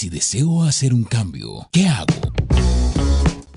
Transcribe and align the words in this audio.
si 0.00 0.08
deseo 0.08 0.62
hacer 0.62 0.94
un 0.94 1.04
cambio, 1.04 1.68
¿qué 1.72 1.86
hago? 1.86 2.06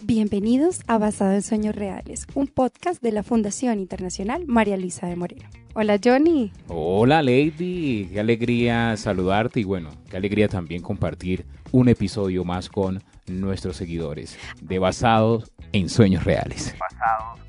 Bienvenidos 0.02 0.82
a 0.88 0.98
Basado 0.98 1.32
en 1.32 1.42
Sueños 1.42 1.74
Reales, 1.74 2.28
un 2.34 2.48
podcast 2.48 3.02
de 3.02 3.14
la 3.14 3.24
Fundación 3.24 3.80
Internacional 3.80 4.46
María 4.46 4.76
Luisa 4.76 5.08
de 5.08 5.16
Moreno. 5.16 5.48
Hola 5.74 5.98
Johnny. 6.04 6.52
Hola 6.68 7.22
Lady, 7.22 8.10
qué 8.12 8.20
alegría 8.20 8.98
saludarte 8.98 9.62
y 9.62 9.64
bueno, 9.64 9.92
qué 10.10 10.18
alegría 10.18 10.50
también 10.50 10.82
compartir 10.82 11.46
un 11.72 11.88
episodio 11.88 12.44
más 12.44 12.68
con 12.68 13.02
nuestros 13.26 13.78
seguidores 13.78 14.38
de 14.62 14.80
Basados 14.80 15.50
en 15.72 15.88
Sueños 15.88 16.26
Reales. 16.26 16.76
Basados 16.78 17.40
en 17.40 17.40
Sueños 17.40 17.40
Reales. 17.40 17.43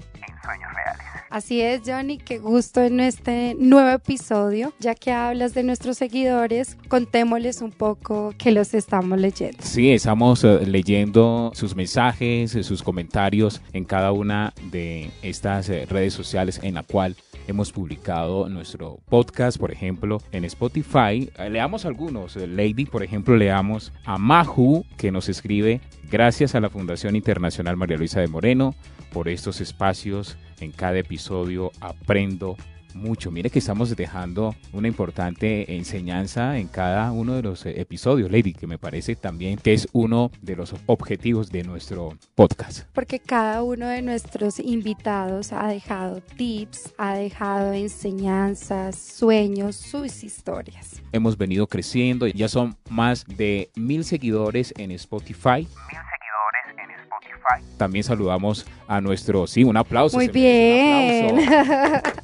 Así 1.34 1.60
es, 1.60 1.80
Johnny, 1.84 2.18
qué 2.18 2.38
gusto 2.38 2.80
en 2.80 3.00
este 3.00 3.56
nuevo 3.58 3.90
episodio. 3.90 4.72
Ya 4.78 4.94
que 4.94 5.10
hablas 5.10 5.52
de 5.52 5.64
nuestros 5.64 5.98
seguidores, 5.98 6.76
contémosles 6.86 7.60
un 7.60 7.72
poco 7.72 8.32
que 8.38 8.52
los 8.52 8.72
estamos 8.72 9.18
leyendo. 9.18 9.58
Sí, 9.60 9.90
estamos 9.90 10.44
eh, 10.44 10.64
leyendo 10.64 11.50
sus 11.52 11.74
mensajes, 11.74 12.54
eh, 12.54 12.62
sus 12.62 12.84
comentarios 12.84 13.60
en 13.72 13.84
cada 13.84 14.12
una 14.12 14.52
de 14.70 15.10
estas 15.22 15.68
eh, 15.70 15.86
redes 15.86 16.14
sociales 16.14 16.60
en 16.62 16.74
la 16.74 16.84
cual 16.84 17.16
hemos 17.46 17.72
publicado 17.72 18.48
nuestro 18.48 19.00
podcast, 19.08 19.58
por 19.58 19.70
ejemplo, 19.72 20.18
en 20.32 20.44
Spotify. 20.44 21.30
Eh, 21.38 21.50
leamos 21.50 21.84
algunos. 21.84 22.36
Eh, 22.36 22.46
Lady, 22.46 22.86
por 22.86 23.02
ejemplo, 23.02 23.36
leamos 23.36 23.92
a 24.04 24.18
Mahu, 24.18 24.84
que 24.96 25.10
nos 25.10 25.28
escribe, 25.28 25.80
gracias 26.10 26.54
a 26.54 26.60
la 26.60 26.70
Fundación 26.70 27.16
Internacional 27.16 27.76
María 27.76 27.96
Luisa 27.96 28.20
de 28.20 28.28
Moreno 28.28 28.74
por 29.12 29.28
estos 29.28 29.60
espacios. 29.60 30.36
En 30.60 30.72
cada 30.72 30.98
episodio 30.98 31.72
aprendo 31.80 32.56
mucho. 32.94 33.30
Mire 33.30 33.50
que 33.50 33.58
estamos 33.58 33.94
dejando 33.94 34.54
una 34.72 34.88
importante 34.88 35.76
enseñanza 35.76 36.58
en 36.58 36.68
cada 36.68 37.12
uno 37.12 37.34
de 37.34 37.42
los 37.42 37.66
eh, 37.66 37.80
episodios, 37.80 38.30
Lady, 38.30 38.54
que 38.54 38.66
me 38.66 38.78
parece 38.78 39.16
también 39.16 39.58
que 39.58 39.72
es 39.74 39.88
uno 39.92 40.30
de 40.40 40.56
los 40.56 40.74
objetivos 40.86 41.50
de 41.50 41.64
nuestro 41.64 42.16
podcast. 42.34 42.86
Porque 42.92 43.18
cada 43.18 43.62
uno 43.62 43.86
de 43.86 44.02
nuestros 44.02 44.58
invitados 44.58 45.52
ha 45.52 45.68
dejado 45.68 46.20
tips, 46.20 46.94
ha 46.98 47.14
dejado 47.14 47.72
enseñanzas, 47.72 48.96
sueños, 48.96 49.76
sus 49.76 50.24
historias. 50.24 51.02
Hemos 51.12 51.36
venido 51.36 51.66
creciendo, 51.66 52.26
ya 52.26 52.48
son 52.48 52.76
más 52.88 53.24
de 53.26 53.70
mil 53.76 54.04
seguidores 54.04 54.72
en 54.76 54.90
Spotify. 54.92 55.60
Mil 55.60 55.68
seguidores 55.68 56.78
en 56.78 56.90
Spotify. 57.02 57.76
También 57.76 58.04
saludamos 58.04 58.66
a 58.86 59.00
nuestro, 59.00 59.46
sí, 59.46 59.64
un 59.64 59.76
aplauso. 59.76 60.16
Muy 60.16 60.26
un 60.26 60.32
bien. 60.32 61.38
aplauso. 61.38 62.12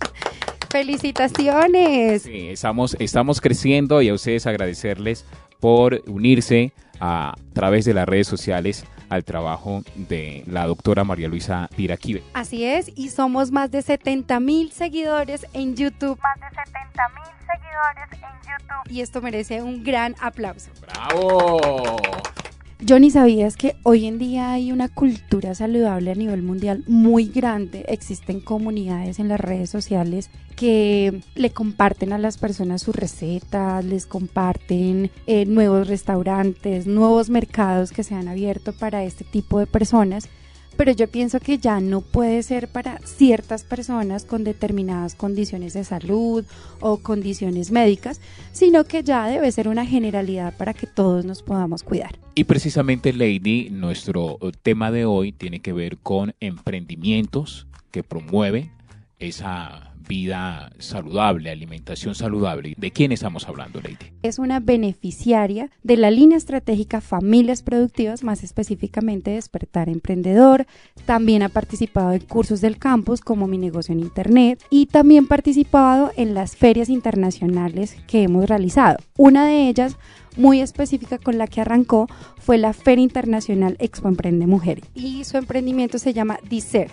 Felicitaciones. 0.70 2.22
Sí, 2.22 2.48
estamos, 2.48 2.96
estamos 3.00 3.40
creciendo 3.40 4.02
y 4.02 4.08
a 4.08 4.14
ustedes 4.14 4.46
agradecerles 4.46 5.26
por 5.58 6.02
unirse 6.06 6.72
a 7.00 7.34
través 7.52 7.84
de 7.84 7.94
las 7.94 8.08
redes 8.08 8.28
sociales 8.28 8.84
al 9.08 9.24
trabajo 9.24 9.82
de 9.96 10.44
la 10.46 10.66
doctora 10.66 11.02
María 11.02 11.28
Luisa 11.28 11.68
Piraquive. 11.76 12.22
Así 12.32 12.64
es, 12.64 12.92
y 12.94 13.10
somos 13.10 13.50
más 13.50 13.70
de 13.70 13.82
70 13.82 14.38
mil 14.38 14.70
seguidores 14.70 15.46
en 15.52 15.74
YouTube. 15.74 16.18
Más 16.22 16.38
de 16.38 16.46
70 16.48 17.08
mil 17.08 17.30
seguidores 17.41 18.12
en 18.12 18.48
YouTube. 18.48 18.92
Y 18.92 19.00
esto 19.00 19.20
merece 19.20 19.62
un 19.62 19.82
gran 19.82 20.14
aplauso. 20.20 20.70
¡Bravo! 20.80 21.98
Johnny, 22.89 23.11
¿sabías 23.11 23.56
que 23.56 23.77
hoy 23.83 24.06
en 24.06 24.19
día 24.19 24.53
hay 24.53 24.73
una 24.73 24.89
cultura 24.89 25.55
saludable 25.55 26.12
a 26.12 26.14
nivel 26.14 26.42
mundial 26.42 26.83
muy 26.87 27.27
grande? 27.27 27.84
Existen 27.89 28.41
comunidades 28.41 29.19
en 29.19 29.28
las 29.28 29.39
redes 29.39 29.69
sociales 29.69 30.31
que 30.56 31.20
le 31.34 31.50
comparten 31.50 32.14
a 32.14 32.19
las 32.19 32.39
personas 32.39 32.81
sus 32.81 32.97
recetas, 32.97 33.84
les 33.84 34.06
comparten 34.06 35.11
eh, 35.27 35.45
nuevos 35.45 35.89
restaurantes, 35.89 36.87
nuevos 36.87 37.28
mercados 37.28 37.92
que 37.92 38.03
se 38.03 38.14
han 38.14 38.28
abierto 38.28 38.72
para 38.72 39.05
este 39.05 39.25
tipo 39.25 39.59
de 39.59 39.67
personas. 39.67 40.31
Pero 40.76 40.92
yo 40.92 41.08
pienso 41.08 41.41
que 41.41 41.58
ya 41.58 41.81
no 41.81 42.00
puede 42.00 42.42
ser 42.42 42.69
para 42.69 42.98
ciertas 43.04 43.64
personas 43.64 44.25
con 44.25 44.44
determinadas 44.44 45.14
condiciones 45.14 45.75
de 45.75 45.84
salud 45.84 46.44
o 46.81 46.98
condiciones 46.98 47.70
médicas, 47.70 48.20
sino 48.53 48.84
que 48.84 49.03
ya 49.03 49.26
debe 49.26 49.53
ser 49.53 49.69
una 49.69 49.84
generalidad 49.84 50.56
para 50.56 50.72
que 50.75 50.86
todos 50.86 51.25
nos 51.25 51.42
podamos 51.42 51.82
cuidar. 51.82 52.19
Y 52.34 52.44
precisamente, 52.44 53.12
Lady, 53.12 53.69
nuestro 53.70 54.38
eh, 54.41 54.53
tema 54.62 54.91
de 54.91 55.04
hoy 55.04 55.32
tiene 55.32 55.60
que 55.60 55.72
ver 55.72 55.98
con 55.98 56.34
emprendimientos 56.41 57.66
que 57.91 58.03
promueven 58.03 58.70
esa 59.19 59.90
vida 60.10 60.72
saludable, 60.81 61.50
alimentación 61.50 62.16
saludable. 62.16 62.75
¿De 62.76 62.91
quién 62.91 63.12
estamos 63.12 63.47
hablando, 63.47 63.81
Lady? 63.81 63.97
Es 64.25 64.41
una 64.41 64.59
beneficiaria 64.59 65.71
de 65.84 65.97
la 65.97 66.10
línea 66.10 66.37
estratégica 66.37 67.00
Familias 67.00 67.62
Productivas, 67.62 68.25
más 68.25 68.43
específicamente 68.43 69.31
Despertar 69.31 69.88
Emprendedor. 69.88 70.66
También 71.06 71.44
ha 71.44 71.48
participado 71.48 72.10
en 72.10 72.22
cursos 72.22 72.60
del 72.60 72.76
campus 72.76 73.21
como 73.21 73.47
Mi 73.47 73.56
Negocio 73.56 73.93
en 73.93 74.00
Internet 74.00 74.60
y 74.69 74.87
también 74.87 75.28
participado 75.28 76.10
en 76.16 76.34
las 76.34 76.56
ferias 76.56 76.88
internacionales 76.88 77.97
que 78.09 78.25
hemos 78.25 78.48
realizado. 78.48 78.98
Una 79.16 79.47
de 79.47 79.69
ellas 79.69 79.97
muy 80.37 80.60
específica 80.60 81.19
con 81.19 81.38
la 81.38 81.47
que 81.47 81.60
arrancó 81.60 82.09
fue 82.38 82.59
la 82.59 82.72
Feria 82.72 83.04
Internacional 83.04 83.77
Expo 83.78 84.09
Emprende 84.09 84.48
Mujer 84.48 84.81
y 84.92 85.22
su 85.22 85.37
emprendimiento 85.37 85.98
se 85.98 86.12
llama 86.12 86.41
Dicer. 86.48 86.91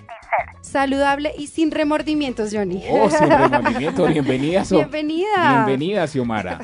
Saludable 0.68 1.34
y 1.38 1.48
sin 1.48 1.72
remordimientos, 1.72 2.50
Johnny. 2.54 2.84
Oh, 2.92 3.10
sin 3.10 3.30
remordimiento. 3.30 4.06
Bienvenida, 4.08 4.66
So- 4.66 4.76
Bienvenida. 4.78 5.66
Bienvenida, 5.66 6.08
Xiomara. 6.08 6.60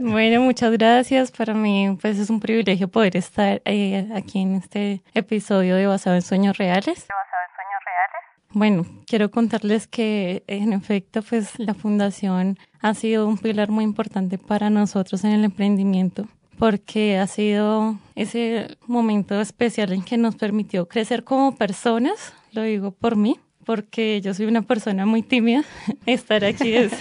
Bueno, 0.00 0.40
muchas 0.42 0.70
gracias. 0.72 1.30
Para 1.32 1.54
mí, 1.54 1.96
pues 2.00 2.18
es 2.18 2.30
un 2.30 2.38
privilegio 2.38 2.88
poder 2.88 3.16
estar 3.16 3.60
eh, 3.64 4.08
aquí 4.14 4.40
en 4.40 4.54
este 4.56 5.02
episodio 5.14 5.74
de 5.76 5.86
Basado 5.86 6.16
en 6.16 6.22
Sueños 6.22 6.58
Reales. 6.58 6.86
Basado 6.86 7.42
en 7.48 7.54
Sueños 7.56 7.82
Reales. 7.86 8.86
Bueno, 8.86 9.02
quiero 9.06 9.30
contarles 9.30 9.86
que 9.86 10.44
en 10.46 10.72
efecto, 10.72 11.22
pues 11.22 11.58
la 11.58 11.74
fundación 11.74 12.58
ha 12.80 12.94
sido 12.94 13.26
un 13.26 13.38
pilar 13.38 13.70
muy 13.70 13.84
importante 13.84 14.38
para 14.38 14.70
nosotros 14.70 15.24
en 15.24 15.32
el 15.32 15.44
emprendimiento 15.44 16.28
porque 16.60 17.16
ha 17.16 17.26
sido 17.26 17.98
ese 18.14 18.76
momento 18.86 19.40
especial 19.40 19.94
en 19.94 20.02
que 20.02 20.18
nos 20.18 20.36
permitió 20.36 20.86
crecer 20.86 21.24
como 21.24 21.56
personas, 21.56 22.34
lo 22.52 22.62
digo 22.62 22.90
por 22.90 23.16
mí, 23.16 23.38
porque 23.64 24.20
yo 24.20 24.34
soy 24.34 24.44
una 24.44 24.60
persona 24.60 25.06
muy 25.06 25.22
tímida. 25.22 25.64
Estar 26.06 26.44
aquí 26.44 26.74
es, 26.74 26.92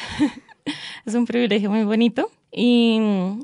un 1.14 1.26
privilegio 1.26 1.70
muy 1.70 1.84
bonito. 1.84 2.32
Y, 2.52 3.00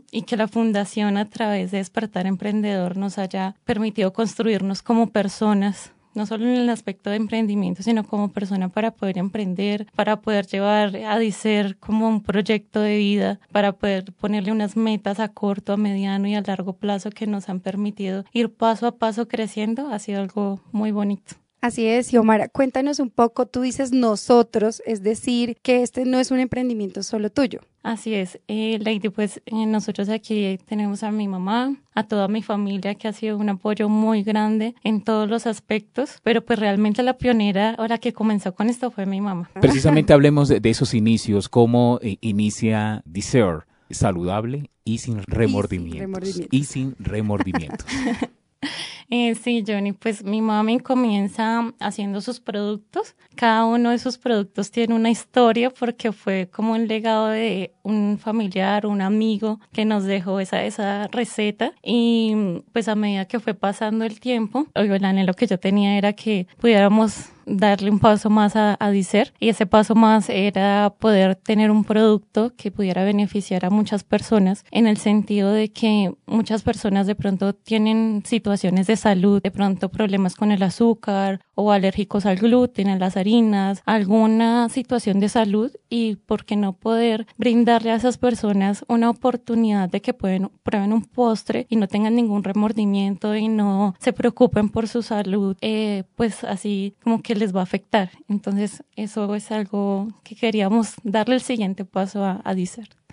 y 0.09 0.21
que 0.21 0.37
la 0.37 0.47
fundación 0.47 1.17
a 1.17 1.29
través 1.29 1.71
de 1.71 1.79
Despertar 1.79 2.27
Emprendedor 2.27 2.95
nos 2.95 3.17
haya 3.17 3.55
permitido 3.65 4.13
construirnos 4.13 4.81
como 4.81 5.07
personas 5.07 5.91
no 6.15 6.25
solo 6.25 6.45
en 6.45 6.55
el 6.55 6.69
aspecto 6.69 7.09
de 7.09 7.17
emprendimiento, 7.17 7.83
sino 7.83 8.03
como 8.03 8.29
persona 8.29 8.69
para 8.69 8.91
poder 8.91 9.17
emprender, 9.17 9.87
para 9.95 10.21
poder 10.21 10.47
llevar 10.47 10.95
a 10.95 11.19
Dicer 11.19 11.77
como 11.77 12.07
un 12.07 12.21
proyecto 12.21 12.79
de 12.79 12.97
vida, 12.97 13.39
para 13.51 13.73
poder 13.73 14.13
ponerle 14.13 14.51
unas 14.51 14.75
metas 14.75 15.19
a 15.19 15.29
corto, 15.29 15.73
a 15.73 15.77
mediano 15.77 16.27
y 16.27 16.35
a 16.35 16.41
largo 16.41 16.73
plazo 16.73 17.09
que 17.09 17.27
nos 17.27 17.49
han 17.49 17.59
permitido 17.59 18.25
ir 18.31 18.49
paso 18.53 18.87
a 18.87 18.97
paso 18.97 19.27
creciendo, 19.27 19.89
ha 19.89 19.99
sido 19.99 20.21
algo 20.21 20.61
muy 20.71 20.91
bonito. 20.91 21.35
Así 21.61 21.87
es, 21.87 22.09
Xiomara, 22.09 22.47
cuéntanos 22.47 22.99
un 22.99 23.09
poco, 23.09 23.47
tú 23.47 23.61
dices 23.61 23.91
nosotros, 23.91 24.83
es 24.85 25.01
decir, 25.01 25.57
que 25.63 25.81
este 25.81 26.05
no 26.05 26.19
es 26.19 26.29
un 26.29 26.39
emprendimiento 26.39 27.01
solo 27.01 27.31
tuyo. 27.31 27.61
Así 27.85 28.15
es, 28.15 28.39
eh, 28.47 28.79
Lady, 28.81 29.09
pues 29.09 29.43
eh, 29.45 29.67
nosotros 29.67 30.09
aquí 30.09 30.57
tenemos 30.65 31.03
a 31.03 31.11
mi 31.11 31.27
mamá, 31.27 31.75
a 31.93 32.07
toda 32.07 32.27
mi 32.27 32.41
familia 32.41 32.95
que 32.95 33.07
ha 33.07 33.13
sido 33.13 33.37
un 33.37 33.47
apoyo 33.47 33.89
muy 33.89 34.23
grande 34.23 34.73
en 34.83 35.03
todos 35.03 35.29
los 35.29 35.45
aspectos, 35.45 36.19
pero 36.23 36.43
pues 36.43 36.57
realmente 36.57 37.03
la 37.03 37.19
pionera 37.19 37.75
o 37.77 37.85
la 37.85 37.99
que 37.99 38.11
comenzó 38.11 38.55
con 38.55 38.71
esto 38.71 38.89
fue 38.89 39.05
mi 39.05 39.21
mamá. 39.21 39.51
Precisamente 39.61 40.13
hablemos 40.13 40.47
de, 40.47 40.59
de 40.59 40.71
esos 40.71 40.95
inicios, 40.95 41.47
cómo 41.47 41.99
eh, 42.01 42.17
inicia 42.21 43.03
Deser, 43.05 43.67
saludable 43.91 44.71
y 44.83 44.97
sin 44.97 45.21
remordimientos. 45.27 45.99
remordimientos. 45.99 46.47
Y 46.49 46.63
sin 46.63 46.95
remordimientos. 46.97 47.85
Eh, 49.09 49.35
sí, 49.35 49.63
Johnny, 49.65 49.93
pues 49.93 50.23
mi 50.23 50.41
mami 50.41 50.79
comienza 50.79 51.71
haciendo 51.79 52.21
sus 52.21 52.39
productos. 52.39 53.15
Cada 53.35 53.65
uno 53.65 53.91
de 53.91 53.99
sus 53.99 54.17
productos 54.17 54.71
tiene 54.71 54.95
una 54.95 55.11
historia 55.11 55.69
porque 55.69 56.11
fue 56.11 56.49
como 56.51 56.73
un 56.73 56.87
legado 56.87 57.27
de 57.27 57.73
un 57.83 58.17
familiar, 58.17 58.85
un 58.85 59.01
amigo 59.01 59.59
que 59.71 59.85
nos 59.85 60.05
dejó 60.05 60.39
esa, 60.39 60.63
esa 60.63 61.07
receta. 61.07 61.73
Y 61.83 62.63
pues 62.73 62.87
a 62.87 62.95
medida 62.95 63.25
que 63.25 63.39
fue 63.39 63.53
pasando 63.53 64.05
el 64.05 64.19
tiempo, 64.19 64.67
el 64.73 65.05
anhelo 65.05 65.33
que 65.33 65.47
yo 65.47 65.59
tenía 65.59 65.97
era 65.97 66.13
que 66.13 66.47
pudiéramos 66.59 67.29
darle 67.45 67.89
un 67.91 67.99
paso 67.99 68.29
más 68.29 68.55
a, 68.55 68.77
a 68.79 68.89
Dicer. 68.89 69.33
Y 69.39 69.49
ese 69.49 69.65
paso 69.65 69.95
más 69.95 70.29
era 70.29 70.93
poder 70.99 71.35
tener 71.35 71.71
un 71.71 71.83
producto 71.83 72.53
que 72.55 72.71
pudiera 72.71 73.03
beneficiar 73.03 73.65
a 73.65 73.69
muchas 73.69 74.03
personas 74.03 74.65
en 74.71 74.87
el 74.87 74.97
sentido 74.97 75.51
de 75.51 75.71
que 75.71 76.13
muchas 76.25 76.63
personas 76.63 77.07
de 77.07 77.15
pronto 77.15 77.53
tienen 77.53 78.23
situaciones 78.25 78.87
de 78.87 78.95
salud, 78.95 79.41
de 79.41 79.51
pronto 79.51 79.89
problemas 79.89 80.35
con 80.35 80.51
el 80.51 80.63
azúcar 80.63 81.41
o 81.55 81.71
alérgicos 81.71 82.25
al 82.25 82.37
gluten, 82.37 82.89
a 82.89 82.97
las 82.97 83.17
harinas, 83.17 83.81
alguna 83.85 84.69
situación 84.69 85.19
de 85.19 85.29
salud. 85.29 85.71
Y 85.89 86.17
por 86.17 86.45
qué 86.45 86.55
no 86.55 86.73
poder 86.73 87.27
brindarle 87.37 87.91
a 87.91 87.95
esas 87.95 88.17
personas 88.17 88.83
una 88.87 89.09
oportunidad 89.09 89.89
de 89.89 90.01
que 90.01 90.13
pueden 90.13 90.49
prueben 90.63 90.93
un 90.93 91.03
postre 91.03 91.67
y 91.69 91.75
no 91.75 91.87
tengan 91.87 92.15
ningún 92.15 92.43
remordimiento 92.43 93.35
y 93.35 93.47
no 93.47 93.95
se 93.99 94.13
preocupen 94.13 94.69
por 94.69 94.87
su 94.87 95.01
salud, 95.01 95.55
eh, 95.61 96.03
pues 96.15 96.43
así 96.43 96.95
como 97.03 97.21
que 97.21 97.34
les 97.35 97.55
va 97.55 97.61
a 97.61 97.63
afectar. 97.63 98.09
Entonces 98.27 98.83
eso 98.95 99.33
es 99.35 99.51
algo 99.51 100.07
que 100.23 100.35
queríamos 100.35 100.95
darle 101.03 101.35
el 101.35 101.41
siguiente 101.41 101.85
paso 101.85 102.23
a, 102.23 102.41
a. 102.43 102.55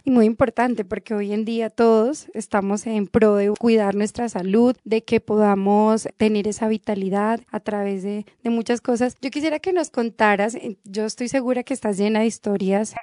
Y 0.04 0.10
muy 0.10 0.26
importante 0.26 0.84
porque 0.84 1.14
hoy 1.14 1.32
en 1.32 1.44
día 1.44 1.70
todos 1.70 2.26
estamos 2.34 2.86
en 2.86 3.06
pro 3.06 3.36
de 3.36 3.52
cuidar 3.58 3.94
nuestra 3.94 4.28
salud, 4.28 4.76
de 4.84 5.04
que 5.04 5.20
podamos 5.20 6.08
tener 6.16 6.48
esa 6.48 6.66
vitalidad 6.66 7.40
a 7.50 7.60
través 7.60 8.02
de, 8.02 8.26
de 8.42 8.50
muchas 8.50 8.80
cosas. 8.80 9.16
Yo 9.20 9.30
quisiera 9.30 9.60
que 9.60 9.72
nos 9.72 9.90
contaras, 9.90 10.56
eh, 10.56 10.76
yo 10.84 11.04
estoy 11.04 11.28
segura 11.28 11.62
que 11.62 11.74
estás 11.74 11.98
llena 11.98 12.20
de 12.20 12.26
Historias 12.26 12.94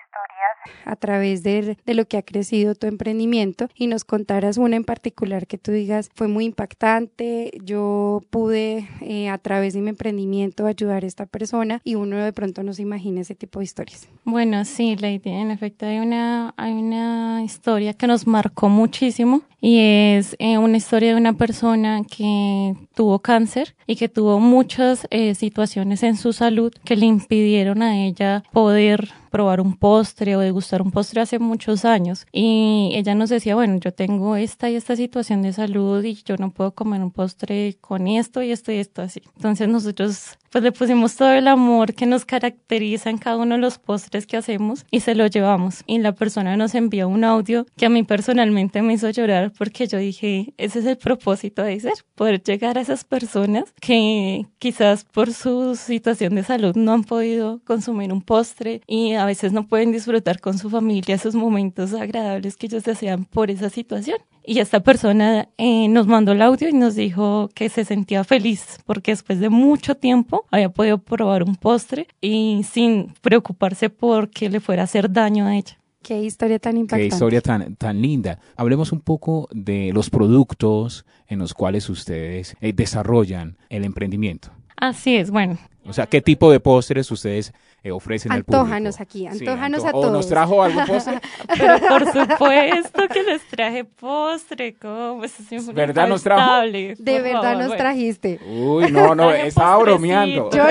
a 0.86 0.96
través 0.96 1.44
de, 1.44 1.78
de 1.86 1.94
lo 1.94 2.06
que 2.06 2.18
ha 2.18 2.22
crecido 2.22 2.76
tu 2.76 2.88
emprendimiento 2.88 3.68
y 3.76 3.88
nos 3.88 4.04
contaras 4.04 4.58
una 4.58 4.76
en 4.76 4.84
particular 4.84 5.48
que 5.48 5.58
tú 5.58 5.72
digas 5.72 6.10
fue 6.14 6.28
muy 6.28 6.46
impactante, 6.46 7.52
yo 7.64 8.22
pude 8.30 8.88
eh, 9.02 9.30
a 9.30 9.38
través 9.38 9.74
de 9.74 9.82
mi 9.82 9.90
emprendimiento 9.90 10.66
ayudar 10.66 11.04
a 11.04 11.08
esta 11.08 11.26
persona 11.26 11.82
y 11.84 11.96
uno 11.96 12.18
de 12.18 12.34
pronto 12.34 12.64
no 12.64 12.74
se 12.74 12.82
imagina 12.82 13.22
ese 13.22 13.36
tipo 13.36 13.60
de 13.60 13.66
historias. 13.66 14.08
Bueno, 14.24 14.66
sí, 14.66 14.96
Lady, 14.96 15.30
en 15.30 15.52
efecto 15.52 15.86
hay 15.86 16.00
una, 16.00 16.54
hay 16.58 16.74
una 16.74 17.44
historia 17.44 17.94
que 17.94 18.08
nos 18.08 18.28
marcó 18.28 18.70
muchísimo 18.70 19.42
y 19.62 19.80
es 19.80 20.36
eh, 20.40 20.58
una 20.58 20.78
historia 20.78 21.10
de 21.10 21.16
una 21.16 21.34
persona 21.34 22.04
que 22.04 22.76
tuvo 22.96 23.20
cáncer 23.20 23.76
y 23.88 23.96
que 23.96 24.10
tuvo 24.10 24.40
muchas 24.40 25.08
eh, 25.10 25.36
situaciones 25.36 26.04
en 26.04 26.16
su 26.16 26.34
salud 26.34 26.74
que 26.86 26.96
le 26.96 27.06
impidieron 27.06 27.82
a 27.82 27.98
ella 27.98 28.44
poder 28.54 29.10
probar 29.30 29.62
un 29.62 29.76
postre 29.78 30.36
o 30.36 30.40
degustar 30.40 30.82
un 30.82 30.92
postre 30.92 31.22
hace 31.22 31.40
muchos 31.40 31.86
años 31.86 32.26
y 32.32 32.92
ella 32.96 33.16
nos 33.16 33.30
decía, 33.30 33.56
bueno, 33.56 33.78
yo 33.80 33.94
tengo 33.94 34.36
esta 34.36 34.70
y 34.70 34.76
esta 34.76 34.96
situación 34.96 35.42
de 35.42 35.54
salud 35.54 36.04
y 36.04 36.16
yo 36.24 36.36
no 36.38 36.52
puedo 36.52 36.74
comer 36.74 37.02
un 37.02 37.12
postre 37.12 37.78
con 37.80 38.08
esto 38.08 38.42
y 38.42 38.52
esto 38.52 38.72
y 38.72 38.78
esto 38.78 39.02
así. 39.02 39.22
Entonces 39.36 39.68
nosotros 39.68 40.39
pues 40.50 40.64
le 40.64 40.72
pusimos 40.72 41.16
todo 41.16 41.32
el 41.32 41.48
amor 41.48 41.94
que 41.94 42.06
nos 42.06 42.26
caracteriza 42.26 43.10
en 43.10 43.18
cada 43.18 43.38
uno 43.38 43.56
de 43.56 43.62
los 43.62 43.78
postres 43.78 44.26
que 44.26 44.38
hacemos 44.38 44.86
y 44.92 45.02
se 45.02 45.16
lo 45.16 45.28
llevamos. 45.28 45.84
Y 45.86 46.00
la 46.00 46.14
persona 46.14 46.58
nos 46.58 46.76
envió 46.76 47.08
un 47.08 47.24
audio 47.24 47.66
que 47.78 47.86
a 47.86 47.90
mí 47.90 48.04
personalmente 48.04 48.82
me 48.82 48.94
hizo 48.94 49.10
llorar 49.10 49.52
porque 49.58 49.88
yo 49.88 49.98
dije, 49.98 50.54
ese 50.58 50.80
es 50.80 50.86
el 50.86 50.98
propósito 50.98 51.64
de 51.64 51.80
ser, 51.80 51.94
poder 52.16 52.42
llegar 52.44 52.78
a 52.78 52.82
esas 52.82 53.04
personas 53.04 53.74
que 53.80 54.46
quizás 54.58 55.06
por 55.06 55.34
su 55.34 55.76
situación 55.76 56.36
de 56.36 56.44
salud 56.44 56.76
no 56.76 56.94
han 56.94 57.04
podido 57.04 57.62
consumir 57.66 58.12
un 58.12 58.22
postre 58.22 58.82
y 58.88 59.14
a 59.14 59.26
veces 59.26 59.54
no 59.54 59.68
pueden 59.68 59.92
disfrutar 59.92 60.40
con 60.40 60.58
su 60.58 60.70
familia 60.70 61.16
esos 61.16 61.36
momentos 61.36 61.94
agradables 61.94 62.58
que 62.58 62.68
ellos 62.68 62.84
desean 62.84 63.26
por 63.26 63.52
esa 63.52 63.70
situación. 63.70 64.18
Y 64.50 64.58
esta 64.58 64.80
persona 64.80 65.48
eh, 65.60 65.88
nos 65.90 66.08
mandó 66.08 66.32
el 66.32 66.42
audio 66.42 66.70
y 66.70 66.74
nos 66.74 66.96
dijo 66.96 67.52
que 67.54 67.70
se 67.70 67.86
sentía 67.86 68.24
feliz 68.24 68.80
porque 68.84 69.12
después 69.12 69.40
de 69.40 69.50
mucho 69.50 69.94
tiempo 69.94 70.48
había 70.50 70.70
podido 70.70 70.98
probar 70.98 71.44
un 71.44 71.56
postre 71.56 72.08
y 72.20 72.66
sin 72.68 73.14
preocuparse 73.22 73.92
por 73.92 74.32
que 74.32 74.50
le 74.50 74.60
fuera 74.60 74.82
a 74.82 74.86
hacer 74.86 75.12
daño 75.12 75.46
a 75.46 75.56
ella. 75.56 75.78
Qué 76.02 76.24
historia 76.24 76.58
tan 76.58 76.74
Qué 76.74 76.80
impactante. 76.80 77.14
historia 77.14 77.42
tan, 77.42 77.76
tan 77.76 78.02
linda. 78.02 78.40
Hablemos 78.56 78.92
un 78.92 79.02
poco 79.02 79.48
de 79.52 79.92
los 79.94 80.10
productos 80.10 81.06
en 81.28 81.38
los 81.38 81.54
cuales 81.54 81.88
ustedes 81.88 82.56
eh, 82.60 82.74
desarrollan 82.74 83.56
el 83.70 83.86
emprendimiento. 83.86 84.50
Así 84.80 85.18
es, 85.18 85.30
bueno, 85.30 85.58
O 85.86 85.94
sea, 85.94 86.06
¿qué 86.08 86.22
tipo 86.22 86.52
de 86.52 86.60
postres 86.60 87.10
ustedes 87.12 87.52
eh, 87.84 87.92
ofrecen 87.92 88.32
al 88.32 88.44
público? 88.44 88.62
Antójanos 88.62 89.00
aquí, 89.02 89.20
Sí, 89.32 89.46
antójanos 89.46 89.84
anto- 89.84 89.98
a 89.98 90.00
¿O 90.00 90.02
todos. 90.02 90.14
nos 90.14 90.28
trajo 90.30 90.62
algún 90.64 90.86
postre? 90.86 91.20
pero 91.58 91.80
por 91.90 92.06
supuesto 92.12 93.08
que 93.12 93.24
les 93.24 93.42
traje 93.48 93.84
postre, 93.86 94.76
¿cómo? 94.76 95.24
Eso 95.24 95.44
sí 95.48 95.60
fue 95.60 95.74
¿Verdad 95.74 96.08
nos 96.08 96.24
trajo? 96.24 96.62
De 96.62 96.96
verdad 97.22 97.42
favor, 97.42 97.58
nos 97.58 97.68
bueno. 97.68 97.76
trajiste. 97.78 98.40
Uy, 98.48 98.92
no, 98.92 99.16
no, 99.16 99.32
estaba 99.32 99.78
bromeando. 99.80 100.50
Yo, 100.52 100.64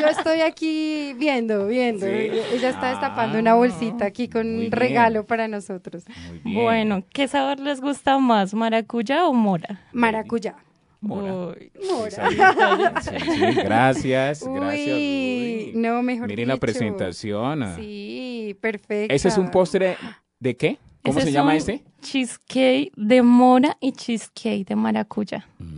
yo 0.00 0.06
estoy 0.08 0.40
aquí 0.40 1.14
viendo, 1.18 1.66
viendo. 1.66 2.06
Sí. 2.06 2.12
Ella 2.54 2.68
está 2.70 2.90
destapando 2.90 3.38
Ah, 3.38 3.40
una 3.40 3.54
bolsita 3.54 4.04
aquí 4.06 4.28
con 4.28 4.46
un 4.46 4.58
bien. 4.60 4.72
regalo 4.72 5.24
para 5.26 5.48
nosotros. 5.48 6.04
Muy 6.28 6.38
bien. 6.38 6.62
Bueno, 6.62 7.02
¿qué 7.12 7.28
sabor 7.28 7.58
les 7.60 7.80
gusta 7.80 8.18
más, 8.18 8.54
maracuyá 8.54 9.26
o 9.26 9.32
mora? 9.32 9.80
Maracuyá. 9.92 10.54
Mora. 11.02 11.34
Uy, 11.48 11.70
Mora. 11.90 13.00
Sí, 13.02 13.10
sí, 13.18 13.40
gracias, 13.56 14.42
gracias. 14.46 14.96
Uy, 14.96 15.72
Uy. 15.72 15.72
no, 15.74 16.02
mejor 16.02 16.28
Miren 16.28 16.48
la 16.48 16.54
dicho. 16.54 16.60
presentación. 16.60 17.74
Sí, 17.76 18.56
perfecto. 18.60 19.14
Ese 19.14 19.28
es 19.28 19.36
un 19.38 19.50
postre 19.50 19.96
de 20.38 20.56
qué? 20.56 20.78
¿Cómo 21.02 21.18
Ese 21.18 21.22
se 21.24 21.28
es 21.30 21.34
llama 21.34 21.50
un 21.50 21.56
este? 21.56 21.82
Cheesecake 22.00 22.92
de 22.96 23.22
mora 23.22 23.76
y 23.80 23.90
cheesecake 23.92 24.64
de 24.68 24.76
maracuyá. 24.76 25.44
Mm, 25.58 25.71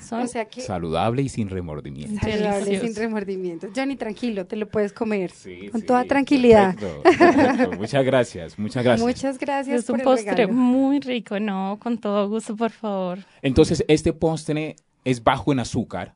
Son 0.00 0.22
O 0.22 0.26
sea 0.26 0.44
que 0.46 0.60
saludable 0.60 1.22
y 1.22 1.28
sin 1.28 1.48
remordimiento. 1.48 2.20
saludable, 2.20 2.64
Delicioso. 2.64 2.86
sin 2.86 2.96
remordimientos. 2.96 3.70
Johnny, 3.74 3.96
tranquilo, 3.96 4.46
te 4.46 4.56
lo 4.56 4.68
puedes 4.68 4.92
comer. 4.92 5.30
Sí, 5.30 5.68
con 5.70 5.80
sí, 5.80 5.86
toda 5.86 6.04
tranquilidad. 6.04 6.74
perfecto, 6.76 7.02
perfecto. 7.34 7.76
Muchas 7.78 8.04
gracias, 8.04 8.58
muchas 8.58 8.84
gracias. 8.84 9.06
Muchas 9.06 9.38
gracias 9.38 9.80
es 9.84 9.90
un 9.90 10.00
el 10.00 10.04
postre 10.04 10.32
regalo. 10.32 10.52
muy 10.52 11.00
rico, 11.00 11.40
¿no? 11.40 11.78
Con 11.82 11.98
todo 11.98 12.28
gusto, 12.28 12.56
por 12.56 12.70
favor. 12.70 13.18
Entonces, 13.42 13.84
este 13.88 14.12
postre 14.12 14.76
es 15.04 15.22
bajo 15.22 15.52
en 15.52 15.60
azúcar. 15.60 16.14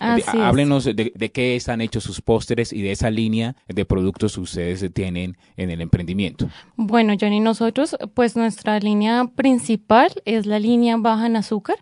Así 0.00 0.22
De- 0.22 0.38
es. 0.38 0.44
Háblenos 0.44 0.84
de, 0.86 1.12
de 1.14 1.30
qué 1.30 1.54
están 1.54 1.80
hechos 1.80 2.02
sus 2.02 2.20
postres 2.20 2.72
y 2.72 2.82
de 2.82 2.90
esa 2.90 3.10
línea 3.10 3.54
de 3.68 3.84
productos 3.84 4.34
que 4.34 4.40
ustedes 4.40 4.92
tienen 4.92 5.36
en 5.56 5.70
el 5.70 5.80
emprendimiento. 5.80 6.48
Bueno, 6.74 7.14
Johnny, 7.20 7.38
nosotros, 7.38 7.96
pues 8.12 8.34
nuestra 8.34 8.80
línea 8.80 9.26
principal 9.36 10.10
es 10.24 10.46
la 10.46 10.58
línea 10.58 10.96
baja 10.96 11.26
en 11.26 11.36
azúcar. 11.36 11.76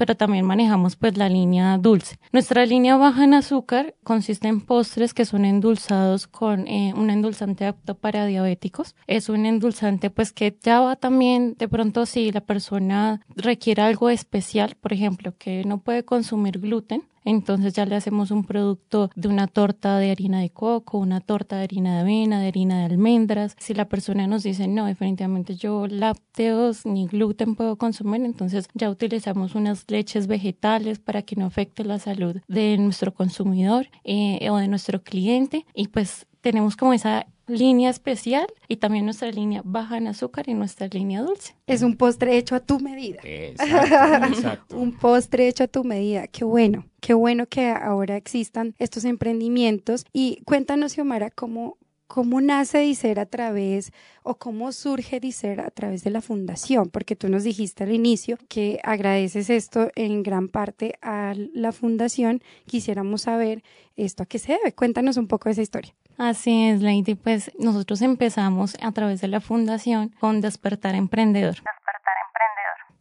Pero 0.00 0.16
también 0.16 0.46
manejamos 0.46 0.96
pues 0.96 1.18
la 1.18 1.28
línea 1.28 1.76
dulce. 1.76 2.18
Nuestra 2.32 2.64
línea 2.64 2.96
baja 2.96 3.22
en 3.24 3.34
azúcar 3.34 3.94
consiste 4.02 4.48
en 4.48 4.62
postres 4.62 5.12
que 5.12 5.26
son 5.26 5.44
endulzados 5.44 6.26
con 6.26 6.66
eh, 6.68 6.94
un 6.96 7.10
endulzante 7.10 7.66
apto 7.66 7.94
para 7.96 8.24
diabéticos. 8.24 8.96
Es 9.06 9.28
un 9.28 9.44
endulzante 9.44 10.08
pues 10.08 10.32
que 10.32 10.56
ya 10.62 10.80
va 10.80 10.96
también 10.96 11.54
de 11.58 11.68
pronto 11.68 12.06
si 12.06 12.32
la 12.32 12.40
persona 12.40 13.20
requiere 13.36 13.82
algo 13.82 14.08
especial, 14.08 14.74
por 14.80 14.94
ejemplo, 14.94 15.34
que 15.36 15.66
no 15.66 15.82
puede 15.82 16.02
consumir 16.02 16.60
gluten, 16.60 17.02
entonces 17.24 17.74
ya 17.74 17.86
le 17.86 17.96
hacemos 17.96 18.30
un 18.30 18.44
producto 18.44 19.10
de 19.14 19.28
una 19.28 19.46
torta 19.46 19.98
de 19.98 20.10
harina 20.10 20.40
de 20.40 20.50
coco, 20.50 20.98
una 20.98 21.20
torta 21.20 21.56
de 21.56 21.64
harina 21.64 21.94
de 21.94 22.00
avena, 22.00 22.40
de 22.40 22.48
harina 22.48 22.78
de 22.78 22.84
almendras. 22.86 23.56
Si 23.58 23.74
la 23.74 23.88
persona 23.88 24.26
nos 24.26 24.42
dice, 24.42 24.68
no, 24.68 24.86
definitivamente 24.86 25.56
yo 25.56 25.86
lácteos 25.86 26.86
ni 26.86 27.06
gluten 27.06 27.54
puedo 27.54 27.76
consumir, 27.76 28.22
entonces 28.24 28.68
ya 28.74 28.90
utilizamos 28.90 29.54
unas 29.54 29.84
leches 29.88 30.26
vegetales 30.26 30.98
para 30.98 31.22
que 31.22 31.36
no 31.36 31.46
afecte 31.46 31.84
la 31.84 31.98
salud 31.98 32.40
de 32.48 32.78
nuestro 32.78 33.12
consumidor 33.14 33.88
eh, 34.04 34.48
o 34.50 34.56
de 34.56 34.68
nuestro 34.68 35.02
cliente. 35.02 35.66
Y 35.74 35.88
pues 35.88 36.26
tenemos 36.40 36.76
como 36.76 36.92
esa 36.92 37.26
línea 37.50 37.90
especial 37.90 38.46
y 38.68 38.76
también 38.76 39.04
nuestra 39.04 39.30
línea 39.30 39.62
baja 39.64 39.98
en 39.98 40.06
azúcar 40.06 40.48
y 40.48 40.54
nuestra 40.54 40.86
línea 40.86 41.22
dulce. 41.22 41.54
Es 41.66 41.82
un 41.82 41.96
postre 41.96 42.36
hecho 42.36 42.54
a 42.54 42.60
tu 42.60 42.80
medida. 42.80 43.20
Exacto, 43.22 44.26
exacto. 44.26 44.76
Un 44.76 44.92
postre 44.92 45.48
hecho 45.48 45.64
a 45.64 45.68
tu 45.68 45.84
medida. 45.84 46.26
Qué 46.28 46.44
bueno, 46.44 46.86
qué 47.00 47.14
bueno 47.14 47.46
que 47.46 47.68
ahora 47.68 48.16
existan 48.16 48.74
estos 48.78 49.04
emprendimientos. 49.04 50.04
Y 50.12 50.42
cuéntanos, 50.44 50.92
Xiomara, 50.92 51.30
cómo, 51.30 51.76
cómo 52.06 52.40
nace 52.40 52.78
Dicer 52.78 53.20
a 53.20 53.26
través 53.26 53.92
o 54.22 54.36
cómo 54.36 54.72
surge 54.72 55.20
Dicer 55.20 55.60
a 55.60 55.70
través 55.70 56.02
de 56.04 56.10
la 56.10 56.20
fundación, 56.20 56.90
porque 56.90 57.16
tú 57.16 57.28
nos 57.28 57.44
dijiste 57.44 57.84
al 57.84 57.92
inicio 57.92 58.38
que 58.48 58.80
agradeces 58.82 59.50
esto 59.50 59.90
en 59.94 60.22
gran 60.22 60.48
parte 60.48 60.94
a 61.02 61.34
la 61.54 61.72
fundación. 61.72 62.42
Quisiéramos 62.66 63.22
saber 63.22 63.62
esto 63.96 64.22
a 64.22 64.26
qué 64.26 64.38
se 64.38 64.52
debe. 64.52 64.72
Cuéntanos 64.72 65.16
un 65.16 65.26
poco 65.28 65.48
de 65.48 65.52
esa 65.52 65.62
historia. 65.62 65.94
Así 66.20 66.68
es, 66.68 66.82
Lady. 66.82 67.14
Pues 67.14 67.50
nosotros 67.58 68.02
empezamos 68.02 68.76
a 68.82 68.92
través 68.92 69.22
de 69.22 69.28
la 69.28 69.40
fundación 69.40 70.10
con 70.20 70.42
Despertar 70.42 70.94
Emprendedor. 70.94 71.56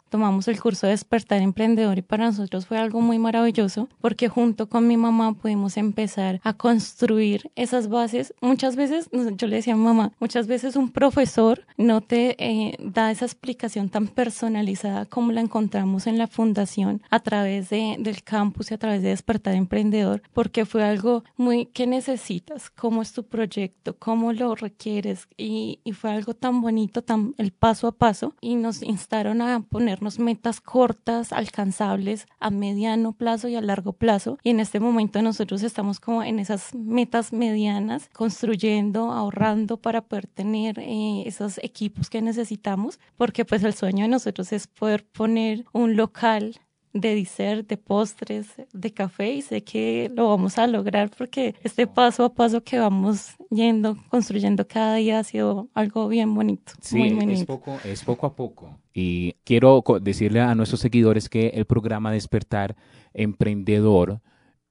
Tomamos 0.09 0.47
el 0.47 0.59
curso 0.59 0.87
de 0.87 0.91
despertar 0.91 1.41
emprendedor 1.41 1.97
y 1.97 2.01
para 2.01 2.25
nosotros 2.25 2.65
fue 2.65 2.77
algo 2.77 3.01
muy 3.01 3.19
maravilloso 3.19 3.87
porque 4.01 4.27
junto 4.27 4.67
con 4.67 4.87
mi 4.87 4.97
mamá 4.97 5.33
pudimos 5.33 5.77
empezar 5.77 6.41
a 6.43 6.53
construir 6.53 7.51
esas 7.55 7.87
bases. 7.87 8.33
Muchas 8.41 8.75
veces, 8.75 9.09
yo 9.11 9.47
le 9.47 9.57
decía 9.57 9.73
a 9.73 9.77
mamá, 9.77 10.11
muchas 10.19 10.47
veces 10.47 10.75
un 10.75 10.91
profesor 10.91 11.65
no 11.77 12.01
te 12.01 12.35
eh, 12.43 12.75
da 12.79 13.11
esa 13.11 13.25
explicación 13.25 13.89
tan 13.89 14.07
personalizada 14.07 15.05
como 15.05 15.31
la 15.31 15.41
encontramos 15.41 16.07
en 16.07 16.17
la 16.17 16.27
fundación 16.27 17.01
a 17.09 17.19
través 17.19 17.69
de, 17.69 17.97
del 17.99 18.23
campus 18.23 18.71
y 18.71 18.73
a 18.73 18.77
través 18.77 19.01
de 19.01 19.09
despertar 19.09 19.55
emprendedor 19.55 20.21
porque 20.33 20.65
fue 20.65 20.83
algo 20.83 21.23
muy 21.37 21.67
que 21.67 21.87
necesitas, 21.87 22.69
cómo 22.69 23.01
es 23.01 23.13
tu 23.13 23.23
proyecto, 23.23 23.95
cómo 23.97 24.33
lo 24.33 24.55
requieres 24.55 25.27
y, 25.37 25.79
y 25.83 25.93
fue 25.93 26.11
algo 26.11 26.33
tan 26.33 26.61
bonito, 26.61 27.01
tan 27.03 27.35
el 27.37 27.51
paso 27.51 27.87
a 27.87 27.91
paso 27.91 28.33
y 28.41 28.55
nos 28.55 28.81
instaron 28.81 29.41
a 29.41 29.59
ponernos 29.99 30.19
metas 30.19 30.61
cortas, 30.61 31.33
alcanzables 31.33 32.25
a 32.39 32.49
mediano 32.49 33.11
plazo 33.11 33.49
y 33.49 33.55
a 33.55 33.61
largo 33.61 33.93
plazo. 33.93 34.37
Y 34.43 34.51
en 34.51 34.59
este 34.61 34.79
momento 34.79 35.21
nosotros 35.21 35.61
estamos 35.61 35.99
como 35.99 36.23
en 36.23 36.39
esas 36.39 36.73
metas 36.73 37.33
medianas, 37.33 38.09
construyendo, 38.13 39.11
ahorrando 39.11 39.77
para 39.77 40.01
poder 40.01 40.27
tener 40.27 40.79
eh, 40.79 41.23
esos 41.25 41.57
equipos 41.63 42.09
que 42.09 42.21
necesitamos, 42.21 42.99
porque 43.17 43.43
pues 43.43 43.63
el 43.63 43.73
sueño 43.73 44.03
de 44.03 44.09
nosotros 44.09 44.53
es 44.53 44.67
poder 44.67 45.05
poner 45.05 45.65
un 45.73 45.97
local 45.97 46.59
de 46.93 47.13
dessert, 47.15 47.67
de 47.67 47.77
postres, 47.77 48.47
de 48.73 48.91
café 48.93 49.31
y 49.33 49.41
sé 49.41 49.63
que 49.63 50.11
lo 50.15 50.29
vamos 50.29 50.57
a 50.57 50.65
lograr 50.67 51.11
porque 51.15 51.53
este 51.63 51.85
paso 51.87 52.23
a 52.25 52.33
paso 52.33 52.63
que 52.63 52.79
vamos 52.79 53.35
yendo, 53.51 53.95
construyendo 54.09 54.67
cada 54.67 54.95
día 54.95 55.19
ha 55.19 55.23
sido 55.23 55.69
algo 55.73 56.07
bien 56.07 56.33
bonito. 56.33 56.73
Sí, 56.81 56.97
muy 56.97 57.11
bonito. 57.13 57.31
es 57.41 57.45
poco, 57.45 57.77
es 57.85 58.03
poco 58.03 58.25
a 58.27 58.35
poco. 58.35 58.79
Y 58.93 59.33
quiero 59.43 59.81
co- 59.83 59.99
decirle 59.99 60.41
a 60.41 60.55
nuestros 60.55 60.81
seguidores 60.81 61.29
que 61.29 61.49
el 61.49 61.65
programa 61.65 62.11
Despertar 62.11 62.75
Emprendedor 63.13 64.21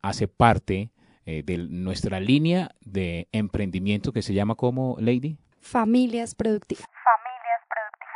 hace 0.03 0.27
parte 0.29 0.91
eh, 1.25 1.43
de 1.45 1.59
nuestra 1.59 2.19
línea 2.21 2.75
de 2.81 3.29
emprendimiento 3.33 4.13
que 4.13 4.23
se 4.23 4.35
llama 4.35 4.55
como 4.57 4.97
Lady 4.99 5.39
Familias 5.61 6.35
productivas. 6.35 6.85
Familias 6.85 6.95
productivas. 6.95 7.27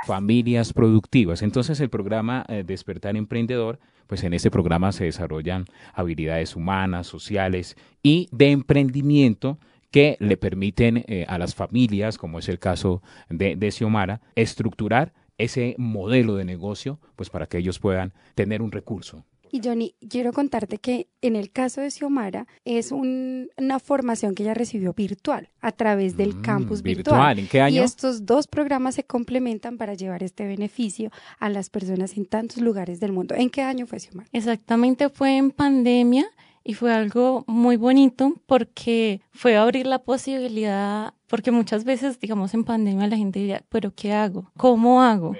Familias 0.06 0.72
productivas. 0.72 1.42
Entonces 1.42 1.80
el 1.80 1.90
programa 1.90 2.44
eh, 2.48 2.64
Despertar 2.66 3.16
Emprendedor, 3.16 3.78
pues 4.06 4.24
en 4.24 4.34
este 4.34 4.50
programa 4.50 4.92
se 4.92 5.04
desarrollan 5.04 5.66
habilidades 5.94 6.56
humanas, 6.56 7.06
sociales 7.06 7.76
y 8.02 8.28
de 8.32 8.50
emprendimiento 8.50 9.58
que 9.90 10.16
le 10.20 10.36
permiten 10.36 11.04
eh, 11.06 11.26
a 11.28 11.38
las 11.38 11.54
familias, 11.54 12.18
como 12.18 12.38
es 12.38 12.48
el 12.48 12.58
caso 12.58 13.02
de, 13.28 13.56
de 13.56 13.70
Xiomara, 13.70 14.22
estructurar 14.34 15.12
ese 15.38 15.74
modelo 15.78 16.36
de 16.36 16.44
negocio, 16.44 16.98
pues 17.16 17.30
para 17.30 17.46
que 17.46 17.58
ellos 17.58 17.78
puedan 17.78 18.12
tener 18.34 18.62
un 18.62 18.72
recurso. 18.72 19.24
Y 19.54 19.60
Johnny, 19.62 19.94
quiero 20.08 20.32
contarte 20.32 20.78
que 20.78 21.08
en 21.20 21.36
el 21.36 21.50
caso 21.52 21.82
de 21.82 21.90
Xiomara 21.90 22.46
es 22.64 22.90
un- 22.90 23.50
una 23.58 23.78
formación 23.78 24.34
que 24.34 24.44
ella 24.44 24.54
recibió 24.54 24.94
virtual 24.94 25.50
a 25.60 25.72
través 25.72 26.16
del 26.16 26.36
Mm, 26.36 26.40
campus 26.42 26.80
virtual. 26.82 27.16
virtual. 27.18 27.38
¿En 27.38 27.48
qué 27.48 27.58
Y 27.58 27.60
año? 27.60 27.82
estos 27.84 28.24
dos 28.24 28.46
programas 28.46 28.94
se 28.94 29.04
complementan 29.04 29.76
para 29.76 29.92
llevar 29.92 30.22
este 30.22 30.46
beneficio 30.46 31.10
a 31.38 31.50
las 31.50 31.68
personas 31.68 32.16
en 32.16 32.24
tantos 32.24 32.62
lugares 32.62 32.98
del 32.98 33.12
mundo. 33.12 33.34
¿En 33.34 33.50
qué 33.50 33.60
año 33.60 33.86
fue 33.86 34.00
Xiomara? 34.00 34.26
Exactamente, 34.32 35.10
fue 35.10 35.36
en 35.36 35.50
pandemia 35.50 36.24
y 36.64 36.74
fue 36.74 36.92
algo 36.92 37.44
muy 37.46 37.76
bonito 37.76 38.34
porque 38.46 39.20
fue 39.32 39.56
abrir 39.56 39.86
la 39.86 39.98
posibilidad, 40.00 41.14
porque 41.26 41.50
muchas 41.50 41.84
veces, 41.84 42.20
digamos, 42.20 42.52
en 42.54 42.64
pandemia 42.64 43.06
la 43.06 43.16
gente 43.16 43.38
diría, 43.40 43.62
pero 43.68 43.92
¿qué 43.94 44.12
hago? 44.12 44.50
¿Cómo 44.56 45.02
hago? 45.02 45.34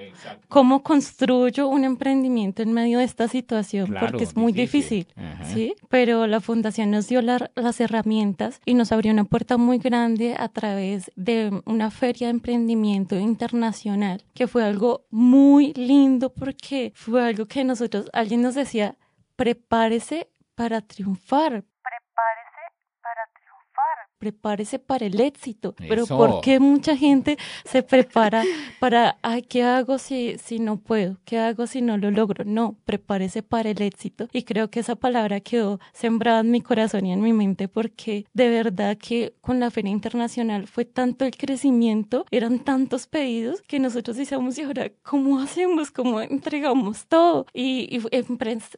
¿Cómo 0.49 0.83
construyo 0.83 1.67
un 1.67 1.83
emprendimiento 1.83 2.61
en 2.61 2.73
medio 2.73 2.99
de 2.99 3.05
esta 3.05 3.27
situación? 3.27 3.87
Claro, 3.87 4.07
porque 4.07 4.23
es 4.23 4.35
muy 4.35 4.53
difícil. 4.53 5.07
¿sí? 5.53 5.75
Pero 5.89 6.25
la 6.27 6.39
fundación 6.41 6.91
nos 6.91 7.07
dio 7.07 7.21
la- 7.21 7.51
las 7.55 7.79
herramientas 7.79 8.59
y 8.65 8.73
nos 8.73 8.91
abrió 8.91 9.11
una 9.11 9.23
puerta 9.25 9.57
muy 9.57 9.77
grande 9.77 10.35
a 10.37 10.49
través 10.49 11.11
de 11.15 11.61
una 11.65 11.91
feria 11.91 12.27
de 12.27 12.31
emprendimiento 12.31 13.17
internacional, 13.19 14.23
que 14.33 14.47
fue 14.47 14.63
algo 14.63 15.05
muy 15.11 15.73
lindo 15.73 16.31
porque 16.33 16.91
fue 16.95 17.23
algo 17.23 17.45
que 17.45 17.63
nosotros, 17.63 18.09
alguien 18.13 18.41
nos 18.41 18.55
decía, 18.55 18.95
prepárese 19.35 20.29
para 20.55 20.81
triunfar. 20.81 21.63
Prepárese 24.23 24.79
para 24.79 25.05
el 25.05 25.19
éxito. 25.19 25.75
Pero. 25.77 26.05
¿por 26.07 26.39
qué 26.39 26.61
mucha 26.61 26.95
gente 26.95 27.37
se 27.65 27.83
prepara 27.83 28.43
para, 28.79 29.17
ay, 29.21 29.41
¿qué 29.41 29.63
hago 29.63 29.97
si, 29.97 30.37
si 30.37 30.59
no 30.59 30.77
puedo? 30.77 31.17
¿Qué 31.25 31.39
hago 31.39 31.67
si 31.67 31.81
no 31.81 31.97
lo 31.97 32.09
logro? 32.09 32.45
No, 32.45 32.77
prepárese 32.85 33.43
para 33.43 33.69
el 33.69 33.81
éxito. 33.81 34.29
Y 34.31 34.43
creo 34.43 34.69
que 34.69 34.79
esa 34.79 34.95
palabra 34.95 35.41
quedó 35.41 35.81
sembrada 35.91 36.39
en 36.39 36.51
mi 36.51 36.61
corazón 36.61 37.05
y 37.05 37.11
en 37.11 37.21
mi 37.21 37.33
mente 37.33 37.67
porque 37.67 38.25
de 38.33 38.49
verdad 38.49 38.97
que 38.97 39.33
con 39.41 39.59
la 39.59 39.71
Feria 39.71 39.91
Internacional 39.91 40.67
fue 40.67 40.85
tanto 40.85 41.25
el 41.25 41.35
crecimiento, 41.35 42.25
eran 42.31 42.59
tantos 42.59 43.07
pedidos 43.07 43.61
que 43.67 43.79
nosotros 43.79 44.15
decíamos, 44.15 44.57
y 44.57 44.61
ahora, 44.61 44.89
¿cómo 45.01 45.39
hacemos? 45.39 45.91
¿Cómo 45.91 46.21
entregamos 46.21 47.07
todo? 47.07 47.45
Y, 47.53 48.01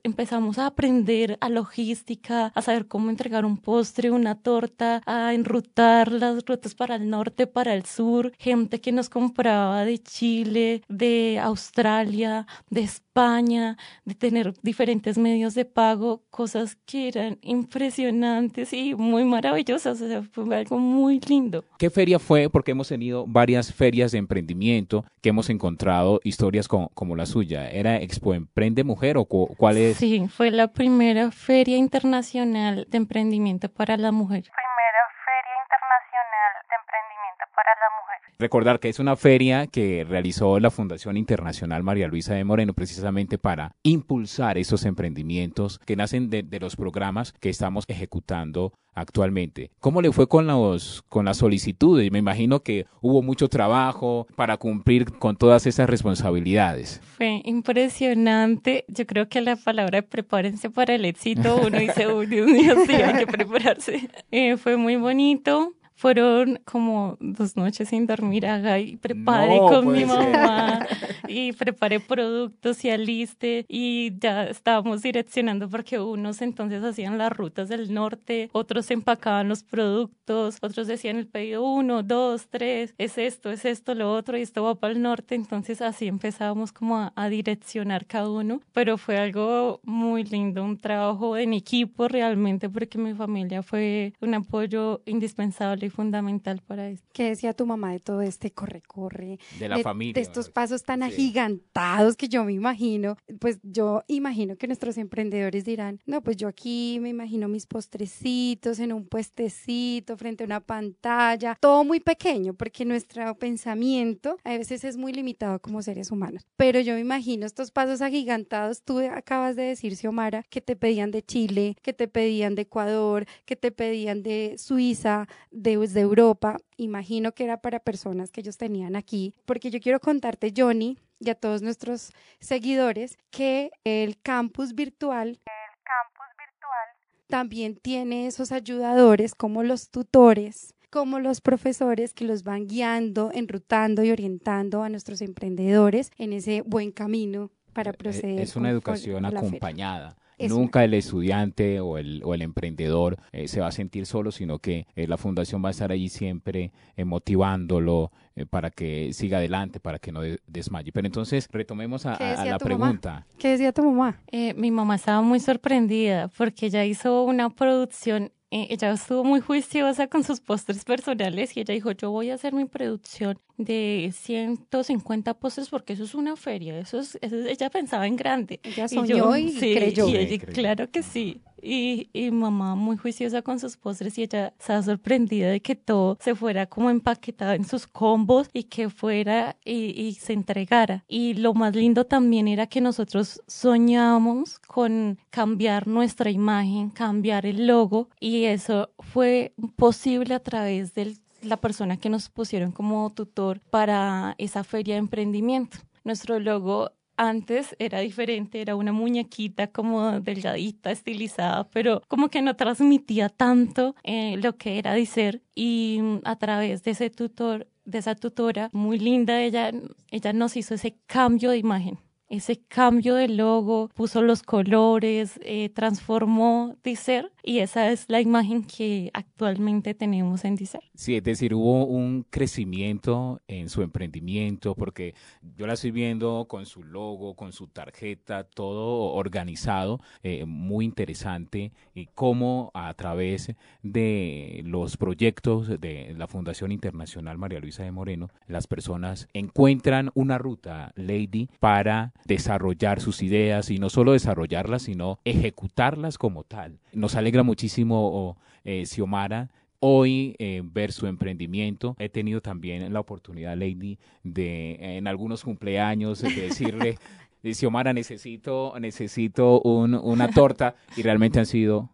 empezamos 0.03 0.57
a 0.57 0.65
aprender 0.65 1.37
a 1.39 1.49
logística, 1.49 2.51
a 2.55 2.61
saber 2.63 2.87
cómo 2.87 3.11
entregar 3.11 3.45
un 3.45 3.57
postre, 3.57 4.09
una 4.09 4.35
torta, 4.35 5.01
a 5.05 5.34
enrutar 5.35 6.11
las 6.11 6.45
rutas 6.45 6.73
para 6.75 6.95
el 6.95 7.09
norte, 7.09 7.47
para 7.47 7.73
el 7.73 7.85
sur, 7.85 8.31
gente 8.39 8.81
que 8.81 8.91
nos 8.91 9.09
compraba 9.09 9.85
de 9.85 9.99
Chile, 9.99 10.81
de 10.87 11.39
Australia, 11.41 12.47
de 12.69 12.81
España, 12.81 13.77
de 14.03 14.15
tener 14.15 14.53
diferentes 14.61 15.17
medios 15.17 15.53
de 15.55 15.65
pago, 15.65 16.23
cosas 16.29 16.75
que 16.85 17.07
eran 17.07 17.37
impresionantes 17.41 18.73
y 18.73 18.95
muy 18.95 19.23
maravillosas, 19.23 20.01
o 20.01 20.07
sea, 20.07 20.21
fue 20.23 20.55
algo 20.55 20.77
muy 20.79 21.19
lindo. 21.27 21.63
¿Qué 21.77 21.89
feria 21.89 22.19
fue? 22.19 22.49
Porque 22.49 22.71
hemos 22.71 22.87
tenido 22.89 23.25
varias 23.27 23.73
ferias 23.73 24.11
de 24.11 24.17
emprendimiento 24.17 25.05
que 25.21 25.29
hemos 25.29 25.49
encontrado 25.49 26.19
historias 26.23 26.67
co- 26.67 26.89
como 26.93 27.15
la 27.15 27.25
suya. 27.25 27.69
¿Era 27.69 27.97
Expo 27.97 28.33
Emprende 28.33 28.83
Mujer 28.83 29.17
o 29.17 29.25
cu- 29.25 29.53
cuál 29.57 29.77
es? 29.77 29.97
Sí, 29.97 30.27
fue 30.27 30.51
la 30.51 30.67
primera 30.67 31.31
feria 31.31 31.77
internacional 31.77 32.87
de 32.89 32.97
emprendimiento 32.97 33.69
para 33.69 33.97
la 33.97 34.11
mujer. 34.11 34.43
Primera 34.43 35.01
Feria 35.25 35.55
Internacional 35.63 36.51
de 36.69 36.75
Emprendimiento 36.81 37.43
para 37.65 37.79
la 37.79 38.01
Mujer. 38.01 38.35
Recordar 38.37 38.79
que 38.79 38.89
es 38.89 38.99
una 38.99 39.15
feria 39.15 39.67
que 39.67 40.05
realizó 40.07 40.59
la 40.59 40.69
Fundación 40.69 41.17
Internacional 41.17 41.83
María 41.83 42.07
Luisa 42.07 42.33
de 42.33 42.43
Moreno 42.43 42.73
precisamente 42.73 43.37
para 43.37 43.75
impulsar 43.83 44.57
esos 44.57 44.85
emprendimientos 44.85 45.79
que 45.79 45.95
nacen 45.95 46.29
de, 46.29 46.43
de 46.43 46.59
los 46.59 46.75
programas 46.75 47.33
que 47.33 47.49
estamos 47.49 47.85
ejecutando 47.87 48.73
actualmente. 48.95 49.69
¿Cómo 49.79 50.01
le 50.01 50.11
fue 50.11 50.27
con 50.27 50.47
los 50.47 51.03
con 51.09 51.25
las 51.25 51.37
solicitudes? 51.37 52.11
Me 52.11 52.19
imagino 52.19 52.61
que 52.61 52.85
hubo 53.01 53.21
mucho 53.21 53.49
trabajo 53.49 54.25
para 54.35 54.57
cumplir 54.57 55.17
con 55.17 55.35
todas 55.35 55.67
esas 55.67 55.89
responsabilidades. 55.89 57.01
Fue 57.17 57.41
impresionante. 57.43 58.85
Yo 58.87 59.05
creo 59.05 59.27
que 59.27 59.41
la 59.41 59.57
palabra 59.57 60.01
prepárense 60.01 60.69
para 60.69 60.95
el 60.95 61.05
éxito, 61.05 61.61
uno 61.65 61.77
dice, 61.77 62.07
uy, 62.07 62.25
Dios 62.25 62.47
mío, 62.47 62.75
sí, 62.87 62.93
hay 62.93 63.25
que 63.25 63.27
prepararse. 63.27 64.09
Eh, 64.31 64.57
fue 64.57 64.75
muy 64.75 64.95
bonito. 64.95 65.74
Fueron 65.97 66.59
como 66.65 67.17
dos 67.21 67.55
noches 67.55 67.87
sin 67.89 68.05
dormir, 68.05 68.45
haga, 68.45 68.79
y 68.79 68.97
preparé 68.97 69.57
No 69.57 69.67
con 69.67 69.91
mi 69.91 70.03
puede 70.05 70.23
ser. 70.23 70.33
mamá, 70.33 70.85
y 71.29 71.53
preparé 71.53 72.01
productos 72.01 72.83
y 72.83 72.89
aliste, 72.89 73.65
y 73.69 74.11
ya 74.19 74.43
estábamos 74.43 75.01
direccionando 75.01 75.69
porque 75.69 75.97
unos 75.99 76.41
entonces 76.41 76.83
hacían 76.83 77.17
las 77.17 77.31
rutas 77.31 77.69
del 77.69 77.93
norte, 77.93 78.49
otros 78.51 78.91
empacaban 78.91 79.47
los 79.47 79.63
productos, 79.63 80.57
otros 80.61 80.87
decían 80.87 81.15
el 81.15 81.27
pedido 81.27 81.63
uno, 81.63 82.03
dos, 82.03 82.47
tres, 82.49 82.93
es 82.97 83.17
esto, 83.17 83.49
es 83.49 83.63
esto, 83.63 83.95
lo 83.95 84.13
otro, 84.13 84.37
y 84.37 84.41
esto 84.41 84.63
va 84.63 84.75
para 84.75 84.93
el 84.93 85.01
norte, 85.01 85.35
entonces 85.35 85.81
así 85.81 86.07
empezábamos 86.07 86.73
como 86.73 86.97
a, 86.97 87.13
a 87.15 87.29
direccionar 87.29 88.05
cada 88.05 88.29
uno, 88.29 88.59
pero 88.73 88.97
fue 88.97 89.17
algo 89.17 89.79
muy 89.83 90.25
lindo, 90.25 90.63
un 90.63 90.77
trabajo 90.77 91.37
en 91.37 91.53
equipo 91.53 92.09
realmente, 92.09 92.69
porque 92.69 92.97
mi 92.97 93.13
familia 93.13 93.63
fue 93.63 94.13
un 94.19 94.33
apoyo 94.33 95.01
indispensable 95.05 95.84
y 95.85 95.89
fundamental 95.89 96.61
para 96.65 96.89
esto. 96.89 97.07
¿Qué 97.13 97.23
decía 97.29 97.53
tu 97.53 97.65
mamá 97.65 97.91
de 97.91 97.99
todo 97.99 98.21
este 98.21 98.51
corre-corre? 98.51 99.39
De 99.59 99.69
la 99.69 99.79
familia. 99.79 100.13
De 100.13 100.21
estos 100.21 100.49
pasos 100.49 100.83
tan 100.83 100.99
Sí. 101.01 101.05
agigantados 101.07 102.15
que 102.17 102.27
yo 102.27 102.43
me 102.43 102.53
imagino. 102.53 103.17
Pues 103.39 103.59
yo 103.63 104.03
imagino 104.07 104.55
que 104.55 104.67
nuestros 104.67 104.97
emprendedores 104.97 105.65
dirán, 105.65 105.99
no, 106.05 106.21
pues 106.21 106.37
yo 106.37 106.47
aquí 106.47 106.97
me 107.01 107.09
imagino 107.09 107.47
mis 107.47 107.65
postrecitos 107.67 108.79
en 108.79 108.91
un 108.93 109.05
puestecito 109.07 110.17
frente 110.17 110.43
a 110.43 110.45
una 110.45 110.59
pantalla, 110.59 111.57
todo 111.59 111.83
muy 111.83 111.99
pequeño, 111.99 112.53
porque 112.53 112.85
nuestro 112.85 113.35
pensamiento 113.37 114.37
a 114.43 114.57
veces 114.57 114.83
es 114.83 114.97
muy 114.97 115.13
limitado 115.13 115.59
como 115.59 115.81
seres 115.81 116.11
humanos. 116.11 116.45
Pero 116.57 116.79
yo 116.79 116.93
me 116.93 116.99
imagino 117.01 117.45
estos 117.45 117.71
pasos 117.71 118.01
agigantados. 118.01 118.83
Tú 118.83 118.99
acabas 118.99 119.55
de 119.55 119.63
decir, 119.63 119.95
Xiomara, 119.95 120.43
que 120.49 120.61
te 120.61 120.75
pedían 120.75 121.11
de 121.11 121.21
Chile, 121.23 121.75
que 121.81 121.93
te 121.93 122.07
pedían 122.07 122.55
de 122.55 122.63
Ecuador, 122.63 123.25
que 123.45 123.55
te 123.55 123.71
pedían 123.71 124.23
de 124.23 124.55
Suiza, 124.57 125.27
de 125.51 125.74
desde 125.81 126.01
Europa. 126.01 126.57
Imagino 126.77 127.33
que 127.33 127.43
era 127.43 127.61
para 127.61 127.79
personas 127.79 128.31
que 128.31 128.41
ellos 128.41 128.57
tenían 128.57 128.95
aquí, 128.95 129.33
porque 129.45 129.69
yo 129.71 129.79
quiero 129.79 129.99
contarte, 129.99 130.53
Johnny, 130.55 130.97
y 131.19 131.29
a 131.29 131.35
todos 131.35 131.61
nuestros 131.61 132.11
seguidores, 132.39 133.17
que 133.31 133.71
el 133.83 134.19
campus 134.21 134.75
virtual 134.75 135.29
El 135.29 135.83
campus 135.83 136.27
virtual 136.37 137.27
también 137.27 137.75
tiene 137.75 138.27
esos 138.27 138.51
ayudadores 138.51 139.33
como 139.35 139.63
los 139.63 139.89
tutores, 139.89 140.73
como 140.89 141.19
los 141.19 141.41
profesores 141.41 142.13
que 142.13 142.25
los 142.25 142.43
van 142.43 142.67
guiando, 142.67 143.31
enrutando 143.33 144.03
y 144.03 144.11
orientando 144.11 144.83
a 144.83 144.89
nuestros 144.89 145.21
emprendedores 145.21 146.11
en 146.17 146.33
ese 146.33 146.61
buen 146.61 146.91
camino 146.91 147.51
para 147.73 147.91
proceder. 147.93 148.39
Eh, 148.39 148.43
Es 148.43 148.55
una 148.55 148.69
educación 148.69 149.23
con 149.23 149.37
acompañada. 149.37 150.15
Es 150.37 150.51
Nunca 150.51 150.83
el 150.83 150.93
estudiante 150.93 151.79
o 151.79 151.97
el, 151.97 152.21
o 152.25 152.33
el 152.33 152.41
emprendedor 152.41 153.17
eh, 153.31 153.47
se 153.47 153.61
va 153.61 153.67
a 153.67 153.71
sentir 153.71 154.05
solo, 154.05 154.31
sino 154.31 154.59
que 154.59 154.85
eh, 154.95 155.07
la 155.07 155.17
fundación 155.17 155.63
va 155.63 155.69
a 155.69 155.71
estar 155.71 155.91
allí 155.91 156.09
siempre 156.09 156.71
eh, 156.97 157.05
motivándolo 157.05 158.11
eh, 158.35 158.45
para 158.45 158.69
que 158.71 159.13
siga 159.13 159.37
adelante, 159.37 159.79
para 159.79 159.99
que 159.99 160.11
no 160.11 160.21
de- 160.21 160.39
desmaye. 160.47 160.91
Pero 160.91 161.07
entonces 161.07 161.47
retomemos 161.51 162.05
a, 162.05 162.17
¿Qué 162.17 162.23
a- 162.23 162.27
a 162.27 162.31
decía 162.31 162.51
la 162.51 162.57
tu 162.57 162.65
mamá? 162.67 162.77
pregunta. 162.85 163.27
¿Qué 163.37 163.49
decía 163.49 163.71
tu 163.71 163.83
mamá? 163.83 164.19
Eh, 164.31 164.53
mi 164.55 164.71
mamá 164.71 164.95
estaba 164.95 165.21
muy 165.21 165.39
sorprendida 165.39 166.27
porque 166.37 166.65
ella 166.67 166.83
hizo 166.85 167.23
una 167.23 167.49
producción, 167.49 168.31
eh, 168.51 168.67
ella 168.69 168.91
estuvo 168.91 169.23
muy 169.23 169.41
juiciosa 169.41 170.07
con 170.07 170.23
sus 170.23 170.39
postres 170.39 170.85
personales 170.85 171.55
y 171.57 171.61
ella 171.61 171.73
dijo, 171.73 171.91
yo 171.91 172.11
voy 172.11 172.29
a 172.29 172.35
hacer 172.35 172.53
mi 172.53 172.65
producción 172.65 173.39
de 173.57 174.11
150 174.13 175.33
postres 175.39 175.69
porque 175.69 175.93
eso 175.93 176.03
es 176.03 176.15
una 176.15 176.35
feria, 176.35 176.77
eso 176.79 176.99
es, 176.99 177.17
eso 177.21 177.35
es- 177.37 177.45
ella 177.47 177.69
pensaba 177.69 178.07
en 178.07 178.15
grande. 178.15 178.59
Ella 178.63 178.85
Y 178.85 178.87
soñó 178.89 179.35
yo, 179.35 179.35
y 179.37 179.49
sí, 179.51 179.73
creyó. 179.73 180.07
y 180.07 180.11
Sí, 180.11 180.17
ella, 180.17 180.37
creyó. 180.37 180.53
claro 180.53 180.91
que 180.91 181.03
sí. 181.03 181.41
Y, 181.67 182.29
mamá 182.31 182.75
muy 182.75 182.95
juiciosa 182.95 183.41
con 183.41 183.59
sus 183.59 183.75
postres 183.75 184.17
y 184.19 184.23
ella 184.23 184.53
estaba 184.59 184.83
sorprendida 184.83 185.49
de 185.49 185.61
que 185.61 185.75
todo 185.75 186.17
se 186.21 186.35
fuera 186.35 186.67
como 186.67 186.91
empaquetado 186.91 187.53
en 187.53 187.65
sus 187.65 187.87
combos 187.87 188.49
y 188.53 188.65
que 188.65 188.89
fuera 188.89 189.57
y, 189.65 190.15
se 190.19 190.33
entregara. 190.33 191.03
Y 191.07 191.33
lo 191.33 191.53
más 191.55 191.75
lindo 191.75 192.05
también 192.05 192.47
era 192.47 192.67
que 192.67 192.81
nosotros 192.81 193.41
soñamos 193.47 194.59
con 194.59 195.17
cambiar 195.31 195.87
nuestra 195.87 196.29
imagen, 196.29 196.91
cambiar 196.91 197.45
el 197.47 197.65
logo 197.65 198.09
y 198.19 198.43
eso 198.43 198.91
fue 198.99 199.53
posible 199.75 200.35
a 200.35 200.39
través 200.39 200.93
de 200.93 201.15
la 201.41 201.57
persona 201.57 201.97
que 201.97 202.09
nos 202.09 202.29
pusieron 202.29 202.71
como 202.71 203.09
tutor 203.11 203.59
para 203.69 204.35
esa 204.37 204.63
feria 204.63 204.95
de 204.95 204.99
emprendimiento. 204.99 205.77
Nuestro 206.03 206.39
logo 206.39 206.91
antes 207.17 207.75
era 207.79 207.99
diferente, 207.99 208.61
era 208.61 208.75
una 208.75 208.91
muñequita 208.91 209.67
como 209.67 210.19
delgadita, 210.21 210.91
estilizada, 210.91 211.69
pero 211.69 212.01
como 212.07 212.29
que 212.29 212.41
no 212.41 212.55
transmitía 212.55 213.29
tanto 213.29 213.95
eh, 214.03 214.37
lo 214.37 214.57
que 214.57 214.79
era 214.79 214.93
Dicer 214.93 215.41
y 215.53 215.99
a 216.23 216.35
través 216.37 216.83
de 216.83 216.91
ese 216.91 217.09
tutor, 217.09 217.67
de 217.85 217.99
esa 217.99 218.15
tutora 218.15 218.69
muy 218.73 218.99
linda, 218.99 219.41
ella, 219.41 219.71
ella 220.11 220.33
nos 220.33 220.57
hizo 220.57 220.75
ese 220.75 220.97
cambio 221.05 221.51
de 221.51 221.57
imagen. 221.57 221.99
Ese 222.27 222.59
cambio 222.59 223.13
de 223.15 223.27
logo, 223.27 223.89
puso 223.93 224.23
los 224.23 224.41
colores, 224.41 225.39
eh, 225.43 225.69
transformó 225.69 226.75
Dicer 226.83 227.31
y 227.45 227.59
esa 227.59 227.91
es 227.91 228.05
la 228.09 228.19
imagen 228.19 228.63
que 228.63 229.11
actualmente 229.13 229.93
tenemos 229.93 230.43
en 230.45 230.55
Dicer. 230.55 230.81
Sí, 230.95 231.15
es 231.15 231.23
decir, 231.23 231.53
hubo 231.53 231.85
un 231.85 232.25
crecimiento 232.29 233.41
en 233.47 233.69
su 233.69 233.83
emprendimiento, 233.83 234.73
porque 234.73 235.13
yo 235.55 235.67
la 235.67 235.73
estoy 235.73 235.91
viendo 235.91 236.45
con 236.49 236.65
su 236.65 236.83
logo, 236.83 237.35
con 237.35 237.53
su 237.53 237.67
tarjeta, 237.67 238.45
todo 238.45 239.13
organizado, 239.13 239.99
eh, 240.23 240.45
muy 240.45 240.85
interesante, 240.85 241.71
y 241.93 242.07
cómo 242.07 242.71
a 242.73 242.93
través 242.95 243.53
de 243.83 244.63
los 244.65 244.97
proyectos 244.97 245.79
de 245.79 246.15
la 246.17 246.27
Fundación 246.27 246.71
Internacional 246.71 247.37
María 247.37 247.59
Luisa 247.59 247.83
de 247.83 247.91
Moreno, 247.91 248.29
las 248.47 248.65
personas 248.65 249.27
encuentran 249.33 250.09
una 250.15 250.37
ruta, 250.37 250.91
Lady, 250.95 251.49
para 251.59 252.13
desarrollar 252.25 253.01
sus 253.01 253.21
ideas, 253.21 253.69
y 253.69 253.77
no 253.77 253.89
solo 253.89 254.13
desarrollarlas, 254.13 254.83
sino 254.83 255.19
ejecutarlas 255.25 256.17
como 256.17 256.43
tal. 256.43 256.79
Nos 256.93 257.15
alegra 257.15 257.34
muchísimo, 257.43 258.09
oh, 258.11 258.37
eh, 258.63 258.85
Xiomara, 258.85 259.49
hoy 259.79 260.35
eh, 260.39 260.61
ver 260.63 260.91
su 260.91 261.05
emprendimiento. 261.07 261.95
He 261.99 262.09
tenido 262.09 262.41
también 262.41 262.91
la 262.91 262.99
oportunidad, 262.99 263.55
Lady, 263.57 263.99
de 264.23 264.77
en 264.97 265.07
algunos 265.07 265.43
cumpleaños 265.43 266.21
de 266.21 266.29
decirle, 266.33 266.97
"Eh, 267.43 267.53
Xiomara, 267.53 267.93
necesito, 267.93 268.73
necesito 268.79 269.61
un- 269.61 269.93
una 269.95 270.29
torta 270.29 270.75
y 270.97 271.01
realmente 271.03 271.37
han 271.39 271.45
sido 271.45 271.91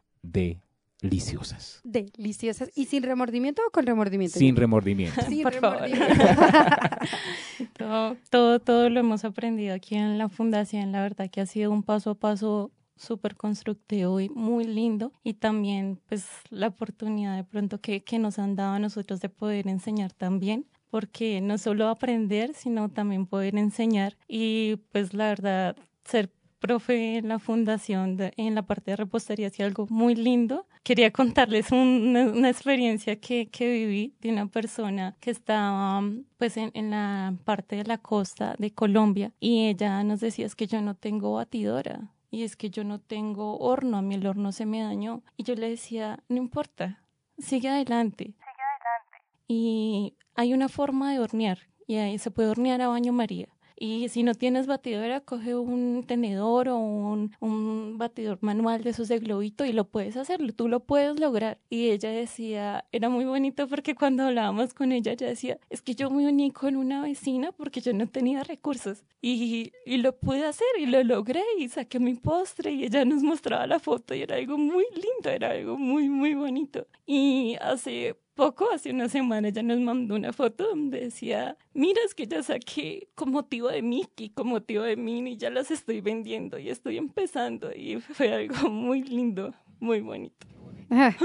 deliciosas, 1.02 1.82
Deliciosas. 1.84 2.70
¿Y 2.76 2.86
sin 2.86 3.02
remordimiento 3.04 3.62
o 3.68 3.72
con 3.72 3.86
remordimiento? 3.86 4.38
sin 4.38 4.56
remordimiento. 4.56 5.20
Sin 5.24 5.42
Por 5.44 5.54
favor. 5.54 5.82
remordimiento. 5.82 6.24
Todo, 7.78 8.16
todo, 8.30 8.60
todo 8.60 8.90
lo 8.90 9.00
hemos 9.00 9.24
aprendido 9.26 9.74
aquí 9.76 9.96
en 9.96 10.18
la 10.18 10.30
fundación. 10.30 10.92
La 10.92 11.02
verdad 11.02 11.30
que 11.30 11.42
ha 11.42 11.46
sido 11.46 11.72
un 11.72 11.84
paso 11.84 12.12
a 12.12 12.16
paso 12.16 12.72
súper 13.01 13.36
constructivo 13.36 14.20
y 14.20 14.29
muy 14.29 14.63
lindo. 14.65 15.12
Y 15.24 15.34
también, 15.34 16.00
pues, 16.08 16.27
la 16.50 16.67
oportunidad 16.67 17.36
de 17.36 17.43
pronto 17.43 17.79
que, 17.81 18.03
que 18.03 18.20
nos 18.20 18.39
han 18.39 18.55
dado 18.55 18.74
a 18.75 18.79
nosotros 18.79 19.20
de 19.22 19.29
poder 19.29 19.67
enseñar 19.67 20.13
también. 20.13 20.65
Porque 20.89 21.39
no 21.41 21.58
solo 21.58 21.88
aprender, 21.88 22.53
sino 22.53 22.89
también 22.89 23.25
poder 23.25 23.55
enseñar. 23.58 24.17
Y 24.27 24.75
pues 24.92 25.14
la 25.14 25.27
verdad, 25.29 25.77
ser 26.03 26.29
profe 26.59 27.18
en 27.18 27.29
la 27.29 27.40
fundación, 27.40 28.18
de- 28.18 28.33
en 28.37 28.53
la 28.55 28.61
parte 28.64 28.92
de 28.92 28.98
repostería, 28.98 29.48
ha 29.48 29.50
sido 29.50 29.68
algo 29.68 29.87
muy 29.90 30.16
lindo. 30.16 30.68
Quería 30.83 31.09
contarles 31.11 31.72
un- 31.72 32.07
una, 32.09 32.24
una 32.25 32.50
experiencia 32.50 33.16
que, 33.20 33.48
que 33.50 33.72
viví 33.72 34.14
de 34.22 34.29
una 34.31 34.48
persona 34.48 35.16
que 35.22 35.31
estaba 35.31 36.03
pues 36.37 36.57
en, 36.57 36.72
en 36.74 36.92
la 36.92 37.33
parte 37.46 37.77
de 37.77 37.85
la 37.85 37.98
costa 37.98 38.55
de 38.59 38.72
Colombia 38.72 39.31
y 39.40 39.68
ella 39.68 40.03
nos 40.03 40.20
decía 40.20 40.46
es 40.46 40.55
que 40.55 40.68
yo 40.68 40.81
no 40.81 40.94
tengo 40.96 41.33
batidora 41.33 42.11
y 42.31 42.44
es 42.44 42.55
que 42.55 42.70
yo 42.70 42.85
no 42.85 43.00
tengo 43.00 43.59
horno, 43.59 43.98
a 43.98 44.01
mí 44.01 44.15
el 44.15 44.25
horno 44.25 44.53
se 44.53 44.65
me 44.65 44.81
dañó. 44.81 45.22
Y 45.35 45.44
yo 45.44 45.53
le 45.55 45.70
decía, 45.70 46.24
no 46.29 46.37
importa, 46.37 47.03
sigue 47.37 47.67
adelante. 47.67 48.24
sigue 48.24 48.37
adelante. 48.39 49.17
Y 49.48 50.15
hay 50.33 50.53
una 50.53 50.70
forma 50.70 51.11
de 51.11 51.20
hornear 51.20 51.59
y 51.85 51.98
ahí 51.98 52.17
se 52.17 52.31
puede 52.31 52.50
hornear 52.50 52.81
a 52.81 52.87
baño 52.87 53.11
María. 53.11 53.50
Y 53.83 54.09
si 54.09 54.22
no 54.22 54.35
tienes 54.35 54.67
batidora, 54.67 55.22
coge 55.22 55.55
un 55.55 56.03
tenedor 56.05 56.70
o 56.70 56.77
un, 56.77 57.35
un 57.39 57.98
batidor 57.98 58.37
manual 58.41 58.83
de 58.83 58.91
esos 58.91 59.07
de 59.07 59.17
globito 59.17 59.65
y 59.65 59.74
lo 59.74 59.85
puedes 59.85 60.17
hacerlo, 60.17 60.53
tú 60.53 60.67
lo 60.67 60.81
puedes 60.81 61.20
lograr. 61.20 61.57
Y 61.67 61.89
ella 61.89 62.11
decía, 62.11 62.85
era 62.91 63.09
muy 63.09 63.25
bonito 63.25 63.67
porque 63.67 63.96
cuando 63.96 64.25
hablábamos 64.25 64.75
con 64.75 64.91
ella, 64.91 65.13
ella 65.13 65.25
decía, 65.25 65.57
es 65.72 65.81
que 65.81 65.96
yo 65.96 66.11
me 66.11 66.27
uní 66.27 66.51
con 66.51 66.75
una 66.75 67.01
vecina 67.01 67.51
porque 67.53 67.81
yo 67.81 67.91
no 67.91 68.05
tenía 68.05 68.44
recursos. 68.44 69.03
Y, 69.20 69.72
y 69.87 69.98
lo 69.98 70.15
pude 70.15 70.46
hacer 70.46 70.67
y 70.77 70.85
lo 70.85 71.03
logré 71.03 71.41
y 71.57 71.67
saqué 71.67 72.00
mi 72.00 72.13
postre 72.13 72.72
y 72.74 72.83
ella 72.83 73.03
nos 73.03 73.24
mostraba 73.24 73.65
la 73.65 73.79
foto 73.79 74.13
y 74.13 74.22
era 74.22 74.35
algo 74.35 74.59
muy 74.59 74.85
lindo, 74.94 75.31
era 75.31 75.53
algo 75.53 75.75
muy, 75.75 76.07
muy 76.07 76.35
bonito. 76.35 76.85
Y 77.07 77.55
hace 77.59 78.15
poco, 78.33 78.70
hace 78.72 78.91
una 78.91 79.09
semana, 79.09 79.50
ella 79.50 79.63
nos 79.63 79.79
mandó 79.79 80.15
una 80.15 80.33
foto 80.33 80.67
donde 80.67 81.01
decía, 81.01 81.57
mira, 81.74 82.01
es 82.05 82.13
que 82.15 82.27
ya 82.27 82.44
saqué 82.44 83.09
con 83.15 83.31
motivo 83.31 83.67
de 83.70 83.81
Mickey, 83.81 84.29
con 84.29 84.48
motivo 84.48 84.83
de 84.83 84.96
Minnie, 84.96 85.37
ya 85.37 85.50
las 85.50 85.72
estoy 85.72 86.01
vendiendo 86.01 86.57
y 86.57 86.70
estoy 86.70 86.98
empezando 86.98 87.72
y 87.74 88.00
fue 88.00 88.33
algo 88.33 88.55
muy 88.70 89.03
lindo, 89.03 89.53
muy 89.79 90.01
bonito. 90.01 90.48
Ah, 90.94 91.15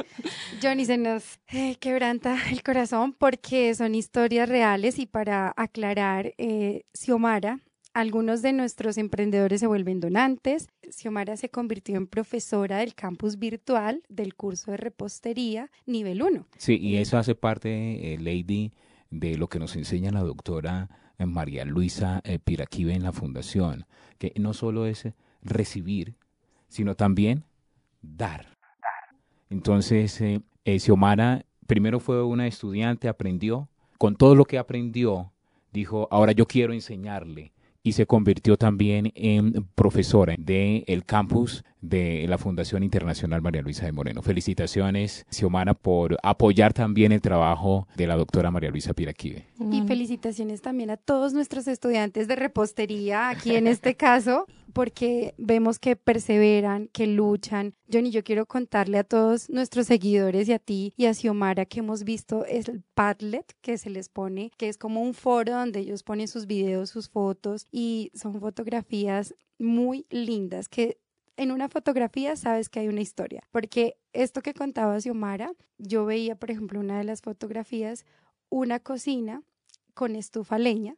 Johnny, 0.62 0.84
se 0.84 0.96
nos 0.96 1.40
eh, 1.48 1.74
quebranta 1.80 2.36
el 2.52 2.62
corazón 2.62 3.12
porque 3.12 3.74
son 3.74 3.96
historias 3.96 4.48
reales 4.48 5.00
y 5.00 5.06
para 5.06 5.52
aclarar, 5.56 6.34
eh, 6.38 6.84
Xiomara, 6.94 7.58
algunos 7.96 8.42
de 8.42 8.52
nuestros 8.52 8.98
emprendedores 8.98 9.60
se 9.60 9.66
vuelven 9.66 10.00
donantes. 10.00 10.68
Xiomara 10.90 11.38
se 11.38 11.48
convirtió 11.48 11.96
en 11.96 12.06
profesora 12.06 12.76
del 12.78 12.94
campus 12.94 13.38
virtual 13.38 14.02
del 14.10 14.34
curso 14.34 14.70
de 14.70 14.76
repostería 14.76 15.70
nivel 15.86 16.22
1. 16.22 16.46
Sí, 16.58 16.76
y 16.76 16.96
eso 16.96 17.16
hace 17.16 17.34
parte, 17.34 18.12
eh, 18.12 18.18
Lady, 18.18 18.74
de 19.08 19.38
lo 19.38 19.48
que 19.48 19.58
nos 19.58 19.76
enseña 19.76 20.10
la 20.10 20.20
doctora 20.20 20.90
eh, 21.18 21.24
María 21.24 21.64
Luisa 21.64 22.20
eh, 22.24 22.38
Piraquive 22.38 22.92
en 22.92 23.02
la 23.02 23.12
fundación, 23.12 23.86
que 24.18 24.34
no 24.36 24.52
solo 24.52 24.84
es 24.84 25.08
recibir, 25.40 26.16
sino 26.68 26.96
también 26.96 27.44
dar. 28.02 28.56
Entonces, 29.48 30.20
eh, 30.20 30.42
eh, 30.66 30.78
Xiomara 30.78 31.46
primero 31.66 31.98
fue 31.98 32.22
una 32.22 32.46
estudiante, 32.46 33.08
aprendió, 33.08 33.70
con 33.96 34.16
todo 34.16 34.34
lo 34.34 34.44
que 34.44 34.58
aprendió, 34.58 35.32
dijo, 35.72 36.08
ahora 36.10 36.32
yo 36.32 36.46
quiero 36.46 36.74
enseñarle. 36.74 37.52
Y 37.86 37.92
se 37.92 38.04
convirtió 38.04 38.56
también 38.56 39.12
en 39.14 39.64
profesora 39.76 40.34
del 40.36 40.82
el 40.88 41.04
campus 41.04 41.62
de 41.80 42.26
la 42.28 42.36
Fundación 42.36 42.82
Internacional 42.82 43.42
María 43.42 43.62
Luisa 43.62 43.86
de 43.86 43.92
Moreno. 43.92 44.22
Felicitaciones, 44.22 45.24
Xiomara, 45.30 45.72
por 45.74 46.16
apoyar 46.24 46.72
también 46.72 47.12
el 47.12 47.20
trabajo 47.20 47.86
de 47.94 48.08
la 48.08 48.16
doctora 48.16 48.50
María 48.50 48.70
Luisa 48.70 48.92
Piraquive. 48.92 49.46
Y 49.70 49.82
felicitaciones 49.82 50.62
también 50.62 50.90
a 50.90 50.96
todos 50.96 51.32
nuestros 51.32 51.68
estudiantes 51.68 52.26
de 52.26 52.34
repostería, 52.34 53.28
aquí 53.28 53.54
en 53.54 53.68
este 53.68 53.94
caso, 53.94 54.46
porque 54.76 55.32
vemos 55.38 55.78
que 55.78 55.96
perseveran, 55.96 56.88
que 56.88 57.06
luchan. 57.06 57.72
Johnny, 57.90 58.10
yo 58.10 58.22
quiero 58.22 58.44
contarle 58.44 58.98
a 58.98 59.04
todos 59.04 59.48
nuestros 59.48 59.86
seguidores 59.86 60.50
y 60.50 60.52
a 60.52 60.58
ti 60.58 60.92
y 60.98 61.06
a 61.06 61.14
Xiomara 61.14 61.64
que 61.64 61.78
hemos 61.78 62.04
visto 62.04 62.44
el 62.44 62.82
Padlet 62.92 63.56
que 63.62 63.78
se 63.78 63.88
les 63.88 64.10
pone, 64.10 64.50
que 64.58 64.68
es 64.68 64.76
como 64.76 65.00
un 65.00 65.14
foro 65.14 65.54
donde 65.54 65.80
ellos 65.80 66.02
ponen 66.02 66.28
sus 66.28 66.46
videos, 66.46 66.90
sus 66.90 67.08
fotos 67.08 67.66
y 67.72 68.12
son 68.12 68.38
fotografías 68.38 69.34
muy 69.58 70.04
lindas 70.10 70.68
que 70.68 70.98
en 71.38 71.52
una 71.52 71.70
fotografía 71.70 72.36
sabes 72.36 72.68
que 72.68 72.80
hay 72.80 72.88
una 72.88 73.00
historia, 73.00 73.44
porque 73.52 73.96
esto 74.12 74.42
que 74.42 74.52
contaba 74.52 75.00
Xiomara, 75.00 75.52
yo 75.78 76.04
veía, 76.04 76.36
por 76.36 76.50
ejemplo, 76.50 76.80
una 76.80 76.98
de 76.98 77.04
las 77.04 77.22
fotografías, 77.22 78.04
una 78.50 78.78
cocina 78.78 79.42
con 79.94 80.16
estufa 80.16 80.58
leña 80.58 80.96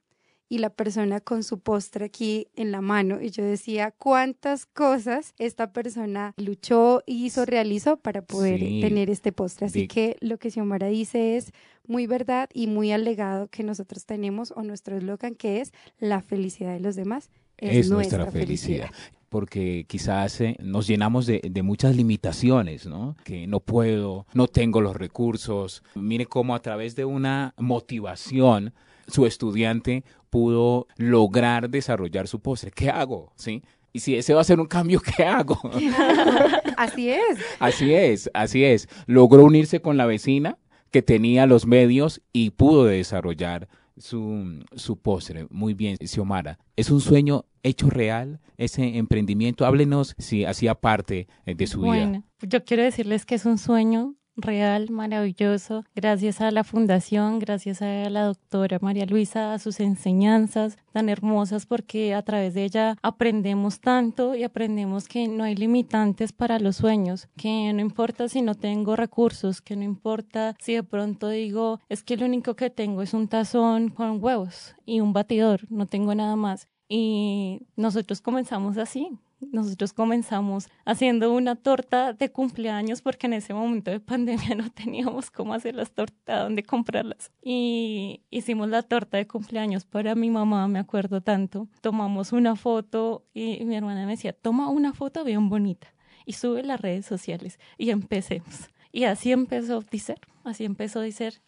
y 0.48 0.58
la 0.58 0.70
persona 0.70 1.20
con 1.20 1.42
su 1.42 1.58
postre 1.60 2.06
aquí 2.06 2.48
en 2.56 2.72
la 2.72 2.80
mano 2.80 3.20
y 3.20 3.30
yo 3.30 3.44
decía 3.44 3.90
cuántas 3.90 4.64
cosas 4.66 5.34
esta 5.38 5.72
persona 5.72 6.32
luchó, 6.36 7.02
hizo, 7.06 7.44
realizó 7.44 7.96
para 7.98 8.22
poder 8.22 8.58
Sí. 8.60 8.80
tener 8.80 9.10
este 9.10 9.32
postre. 9.32 9.66
Así 9.66 9.86
que 9.88 10.16
lo 10.20 10.38
que 10.38 10.50
Xiomara 10.50 10.86
dice 10.86 11.36
es 11.36 11.52
muy 11.86 12.06
verdad 12.06 12.48
y 12.52 12.66
muy 12.66 12.92
alegado 12.92 13.48
que 13.48 13.62
nosotros 13.62 14.04
tenemos 14.06 14.52
o 14.56 14.62
nuestro 14.62 14.96
eslogan 14.96 15.34
que 15.34 15.60
es 15.60 15.72
la 15.98 16.20
felicidad 16.22 16.72
de 16.74 16.80
los 16.80 16.96
demás 16.96 17.30
es, 17.58 17.90
nuestra, 17.90 18.30
felicidad. 18.30 18.90
Porque 19.28 19.84
quizás 19.86 20.40
eh, 20.40 20.56
nos 20.60 20.86
llenamos 20.86 21.26
de, 21.26 21.42
de 21.44 21.62
muchas 21.62 21.94
limitaciones, 21.94 22.86
¿no? 22.86 23.14
Que 23.24 23.46
no 23.46 23.60
puedo, 23.60 24.26
no 24.32 24.48
tengo 24.48 24.80
los 24.80 24.96
recursos. 24.96 25.82
Mire 25.94 26.26
cómo 26.26 26.54
a 26.54 26.62
través 26.62 26.96
de 26.96 27.04
una 27.04 27.54
motivación 27.58 28.72
su 29.06 29.26
estudiante 29.26 30.04
pudo 30.30 30.86
lograr 30.96 31.70
desarrollar 31.70 32.28
su 32.28 32.40
postre. 32.40 32.70
¿Qué 32.70 32.90
hago? 32.90 33.32
¿Sí? 33.36 33.62
Y 33.92 34.00
si 34.00 34.16
ese 34.16 34.34
va 34.34 34.42
a 34.42 34.44
ser 34.44 34.60
un 34.60 34.66
cambio, 34.66 35.00
¿qué 35.00 35.24
hago? 35.24 35.58
Así 36.76 37.10
es. 37.10 37.38
Así 37.58 37.92
es, 37.92 38.30
así 38.32 38.64
es. 38.64 38.88
Logró 39.06 39.44
unirse 39.44 39.80
con 39.80 39.96
la 39.96 40.06
vecina 40.06 40.58
que 40.92 41.02
tenía 41.02 41.46
los 41.46 41.66
medios 41.66 42.20
y 42.32 42.50
pudo 42.50 42.84
desarrollar 42.84 43.68
su, 44.00 44.64
su 44.74 44.96
postre. 44.96 45.46
Muy 45.50 45.74
bien, 45.74 45.96
Xiomara. 45.98 46.58
¿Es 46.76 46.90
un 46.90 47.00
sueño 47.00 47.44
hecho 47.62 47.90
real 47.90 48.40
ese 48.56 48.96
emprendimiento? 48.98 49.66
Háblenos 49.66 50.14
si 50.18 50.44
hacía 50.44 50.74
parte 50.74 51.28
eh, 51.46 51.54
de 51.54 51.66
su 51.66 51.80
vida. 51.80 51.92
Bueno, 51.92 52.24
yo 52.42 52.64
quiero 52.64 52.82
decirles 52.82 53.26
que 53.26 53.34
es 53.34 53.44
un 53.44 53.58
sueño 53.58 54.14
real, 54.38 54.88
maravilloso, 54.90 55.84
gracias 55.94 56.40
a 56.40 56.50
la 56.50 56.64
fundación, 56.64 57.38
gracias 57.38 57.82
a 57.82 58.08
la 58.08 58.24
doctora 58.24 58.78
María 58.80 59.04
Luisa, 59.04 59.52
a 59.52 59.58
sus 59.58 59.80
enseñanzas 59.80 60.78
tan 60.92 61.08
hermosas, 61.08 61.66
porque 61.66 62.14
a 62.14 62.22
través 62.22 62.54
de 62.54 62.64
ella 62.64 62.96
aprendemos 63.02 63.80
tanto 63.80 64.34
y 64.34 64.44
aprendemos 64.44 65.08
que 65.08 65.28
no 65.28 65.44
hay 65.44 65.54
limitantes 65.54 66.32
para 66.32 66.58
los 66.58 66.76
sueños, 66.76 67.28
que 67.36 67.72
no 67.72 67.80
importa 67.80 68.28
si 68.28 68.40
no 68.42 68.54
tengo 68.54 68.96
recursos, 68.96 69.60
que 69.60 69.76
no 69.76 69.82
importa 69.82 70.56
si 70.60 70.74
de 70.74 70.82
pronto 70.82 71.28
digo, 71.28 71.80
es 71.88 72.02
que 72.02 72.16
lo 72.16 72.26
único 72.26 72.54
que 72.54 72.70
tengo 72.70 73.02
es 73.02 73.14
un 73.14 73.28
tazón 73.28 73.90
con 73.90 74.22
huevos 74.22 74.74
y 74.86 75.00
un 75.00 75.12
batidor, 75.12 75.70
no 75.70 75.86
tengo 75.86 76.14
nada 76.14 76.36
más. 76.36 76.68
Y 76.88 77.66
nosotros 77.76 78.22
comenzamos 78.22 78.78
así, 78.78 79.10
nosotros 79.40 79.92
comenzamos 79.92 80.68
haciendo 80.84 81.32
una 81.32 81.56
torta 81.56 82.12
de 82.12 82.30
cumpleaños 82.30 83.02
porque 83.02 83.26
en 83.26 83.34
ese 83.34 83.54
momento 83.54 83.90
de 83.90 84.00
pandemia 84.00 84.54
no 84.56 84.70
teníamos 84.70 85.30
cómo 85.30 85.54
hacer 85.54 85.74
las 85.74 85.92
tortas, 85.92 86.42
dónde 86.42 86.62
comprarlas. 86.62 87.30
Y 87.42 88.22
hicimos 88.30 88.68
la 88.68 88.82
torta 88.82 89.16
de 89.16 89.26
cumpleaños 89.26 89.84
para 89.84 90.14
mi 90.14 90.30
mamá, 90.30 90.68
me 90.68 90.78
acuerdo 90.78 91.20
tanto. 91.20 91.68
Tomamos 91.80 92.32
una 92.32 92.56
foto 92.56 93.24
y 93.34 93.64
mi 93.64 93.76
hermana 93.76 94.06
me 94.06 94.12
decía, 94.12 94.32
toma 94.32 94.68
una 94.68 94.92
foto 94.92 95.24
bien 95.24 95.48
bonita 95.48 95.88
y 96.24 96.34
sube 96.34 96.62
las 96.62 96.80
redes 96.80 97.06
sociales 97.06 97.58
y 97.76 97.90
empecemos. 97.90 98.70
Y 98.92 99.04
así 99.04 99.32
empezó 99.32 99.82
Dicer, 99.82 100.20
así 100.44 100.64
empezó 100.64 101.00
Dicer 101.00 101.40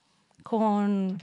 con 0.43 1.23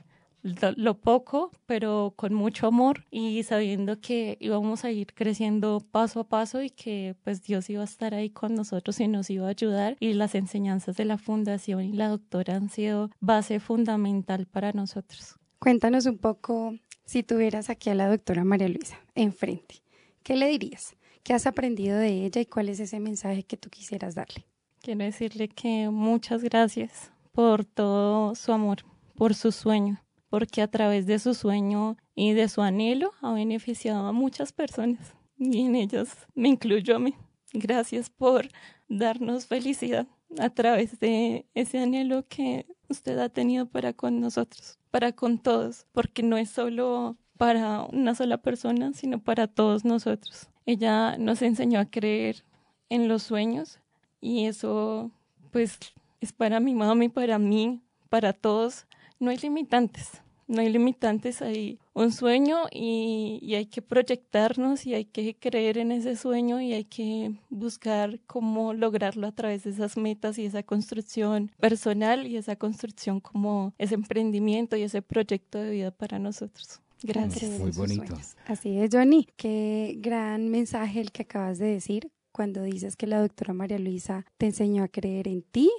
lo, 0.76 0.98
poco, 1.00 1.52
pero 1.66 2.14
con 2.16 2.34
mucho 2.34 2.68
amor 2.68 3.06
y 3.12 3.44
sabiendo 3.44 4.00
que 4.00 4.38
íbamos 4.40 4.86
a 4.86 4.92
ir 4.92 5.14
creciendo 5.14 5.80
paso 5.92 6.22
a 6.22 6.28
paso 6.28 6.62
y 6.62 6.70
que 6.70 7.16
pues 7.24 7.44
Dios 7.44 7.70
iba 7.70 7.82
a 7.82 7.86
estar 7.86 8.14
ahí 8.14 8.30
con 8.30 8.56
nosotros 8.56 9.00
y 9.00 9.08
nos 9.08 9.30
iba 9.30 9.48
a 9.48 9.52
ayudar 9.52 9.98
y 10.00 10.14
las 10.14 10.36
enseñanzas 10.36 10.96
de 10.98 11.06
la 11.06 11.18
fundación 11.18 11.84
y 11.84 11.94
la 11.94 12.10
doctora 12.10 12.56
han 12.56 12.70
sido 12.70 13.10
base 13.20 13.60
fundamental 13.60 14.46
para 14.46 14.74
nosotros. 14.74 15.36
Cuéntanos 15.60 16.06
un 16.06 16.18
poco 16.18 16.76
si 17.06 17.24
tuvieras 17.24 17.70
aquí 17.70 17.90
a 17.90 17.96
la 17.96 18.10
doctora 18.10 18.44
María 18.44 18.70
Luisa 18.70 18.98
enfrente. 19.16 19.84
¿Qué 20.24 20.36
le 20.36 20.48
dirías? 20.48 20.96
¿Qué 21.24 21.34
has 21.34 21.48
aprendido 21.48 21.98
de 21.98 22.26
ella 22.26 22.42
y 22.42 22.46
cuál 22.46 22.70
es 22.70 22.80
ese 22.80 23.00
mensaje 23.00 23.44
que 23.44 23.58
tú 23.58 23.70
quisieras 23.70 24.16
darle? 24.16 24.46
Quiero 24.82 25.04
decirle 25.04 25.50
que 25.50 25.90
muchas 25.90 26.44
gracias 26.44 27.12
por 27.34 27.66
todo 27.66 28.34
su 28.36 28.52
amor, 28.54 28.80
por 29.16 29.36
su 29.36 29.52
sueño, 29.52 30.02
porque 30.30 30.62
a 30.62 30.68
través 30.68 31.06
de 31.06 31.20
su 31.20 31.34
sueño 31.34 31.98
y 32.16 32.34
de 32.34 32.50
su 32.50 32.62
anhelo 32.62 33.12
ha 33.22 33.34
beneficiado 33.34 34.06
a 34.08 34.12
muchas 34.12 34.52
personas 34.52 35.16
y 35.38 35.62
en 35.62 35.76
ellas 35.76 36.28
me 36.36 36.50
incluyo 36.50 36.96
a 36.96 37.00
mí. 37.00 37.14
Gracias 37.54 38.10
por 38.10 38.48
darnos 38.90 39.46
felicidad 39.46 40.08
a 40.40 40.50
través 40.50 41.00
de 41.00 41.46
ese 41.54 41.80
anhelo 41.80 42.26
que 42.28 42.66
usted 42.90 43.18
ha 43.20 43.30
tenido 43.30 43.68
para 43.68 43.94
con 43.94 44.20
nosotros, 44.20 44.80
para 44.92 45.14
con 45.14 45.40
todos, 45.40 45.86
porque 45.92 46.24
no 46.24 46.38
es 46.38 46.50
solo 46.50 47.18
para 47.38 47.84
una 47.84 48.16
sola 48.16 48.38
persona, 48.38 48.94
sino 48.94 49.20
para 49.20 49.48
todos 49.48 49.86
nosotros. 49.86 50.50
Ella 50.66 51.18
nos 51.18 51.42
enseñó 51.42 51.80
a 51.80 51.86
creer 51.86 52.44
en 52.90 53.08
los 53.08 53.24
sueños 53.24 53.80
y 54.20 54.46
eso 54.46 55.12
pues 55.52 55.80
es 56.20 56.34
para 56.34 56.60
mi 56.60 56.74
mamá 56.74 57.06
y 57.06 57.10
para 57.10 57.40
mí, 57.40 57.82
para 58.10 58.34
todos. 58.34 58.88
No 59.20 59.32
hay 59.32 59.38
limitantes, 59.38 60.22
no 60.48 60.62
hay 60.62 60.70
limitantes, 60.70 61.42
hay 61.42 61.80
un 61.94 62.12
sueño 62.12 62.64
y, 62.72 63.40
y, 63.42 63.56
hay 63.56 63.66
que 63.66 63.82
proyectarnos 63.82 64.86
y 64.86 64.94
hay 64.94 65.06
que 65.06 65.36
creer 65.36 65.78
en 65.78 65.92
ese 65.92 66.16
sueño 66.16 66.62
y 66.62 66.74
hay 66.74 66.86
que 66.86 67.34
buscar 67.50 68.20
cómo 68.28 68.74
lograrlo 68.74 69.28
a 69.28 69.32
través 69.32 69.64
de 69.64 69.72
esas 69.72 69.98
metas 69.98 70.38
y 70.38 70.46
esa 70.46 70.64
construcción 70.64 71.52
personal 71.60 72.28
y 72.28 72.38
esa 72.38 72.56
construcción 72.56 73.20
como 73.20 73.74
ese 73.78 73.96
emprendimiento 73.96 74.78
y 74.78 74.84
ese 74.84 75.02
proyecto 75.02 75.60
de 75.60 75.72
vida 75.72 75.92
para 75.92 76.20
nosotros. 76.20 76.82
Gracias. 77.04 77.60
Muy 77.60 77.72
bonito. 77.72 78.16
Así 78.46 78.78
es, 78.80 78.90
Johnny. 78.92 79.28
Qué 79.36 79.98
gran 80.00 80.50
mensaje 80.50 81.02
el 81.02 81.12
que 81.12 81.24
acabas 81.24 81.60
de 81.60 81.68
decir 81.68 82.12
cuando 82.32 82.64
dices 82.64 82.96
que 82.96 83.08
la 83.08 83.20
doctora 83.22 83.54
María 83.54 83.80
Luisa 83.80 84.26
te 84.38 84.48
enseñó 84.48 84.84
a 84.84 84.88
creer 84.88 85.28
en 85.28 85.42
ti 85.42 85.72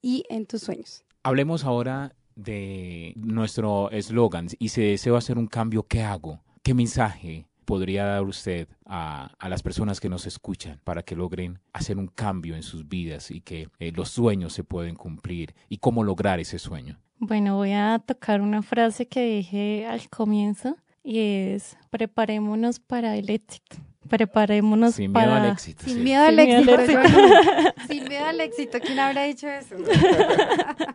y 0.00 0.24
en 0.28 0.46
tus 0.46 0.62
sueños. 0.62 1.04
Hablemos 1.22 1.64
ahora 1.64 2.14
de 2.36 3.12
nuestro 3.16 3.90
eslogan 3.90 4.48
y 4.58 4.68
si 4.68 4.82
deseo 4.82 5.16
hacer 5.16 5.38
un 5.38 5.46
cambio, 5.46 5.86
¿qué 5.86 6.02
hago? 6.02 6.40
¿Qué 6.62 6.74
mensaje 6.74 7.46
podría 7.64 8.04
dar 8.04 8.22
usted 8.24 8.68
a, 8.84 9.32
a, 9.38 9.48
las 9.48 9.62
personas 9.62 10.00
que 10.00 10.08
nos 10.08 10.26
escuchan 10.26 10.80
para 10.84 11.02
que 11.02 11.16
logren 11.16 11.58
hacer 11.72 11.96
un 11.98 12.08
cambio 12.08 12.54
en 12.54 12.62
sus 12.62 12.88
vidas 12.88 13.30
y 13.30 13.40
que 13.40 13.68
eh, 13.78 13.92
los 13.92 14.10
sueños 14.10 14.52
se 14.52 14.64
pueden 14.64 14.94
cumplir 14.94 15.54
y 15.68 15.78
cómo 15.78 16.04
lograr 16.04 16.40
ese 16.40 16.58
sueño? 16.58 16.98
Bueno, 17.18 17.56
voy 17.56 17.72
a 17.72 18.02
tocar 18.04 18.40
una 18.40 18.62
frase 18.62 19.06
que 19.06 19.24
dije 19.24 19.86
al 19.86 20.08
comienzo 20.10 20.76
y 21.02 21.18
es 21.18 21.76
preparémonos 21.90 22.80
para 22.80 23.16
el 23.16 23.30
éxito. 23.30 23.76
Preparémonos 24.08 24.94
Sin 24.96 25.12
para... 25.12 25.26
miedo 25.26 25.42
al 25.44 25.52
éxito. 25.52 25.84
Sin 25.84 25.94
sí. 25.96 26.00
miedo 26.00 26.22
al 26.24 26.36
Sin 26.36 26.46
miedo 26.46 26.72
al 26.74 26.80
éxito. 26.80 27.00
éxito. 27.00 27.74
Sin 27.88 28.08
miedo 28.08 28.24
al 28.26 28.40
éxito. 28.40 28.78
¿Quién 28.80 28.98
habrá 28.98 29.24
dicho 29.24 29.48
eso? 29.48 29.76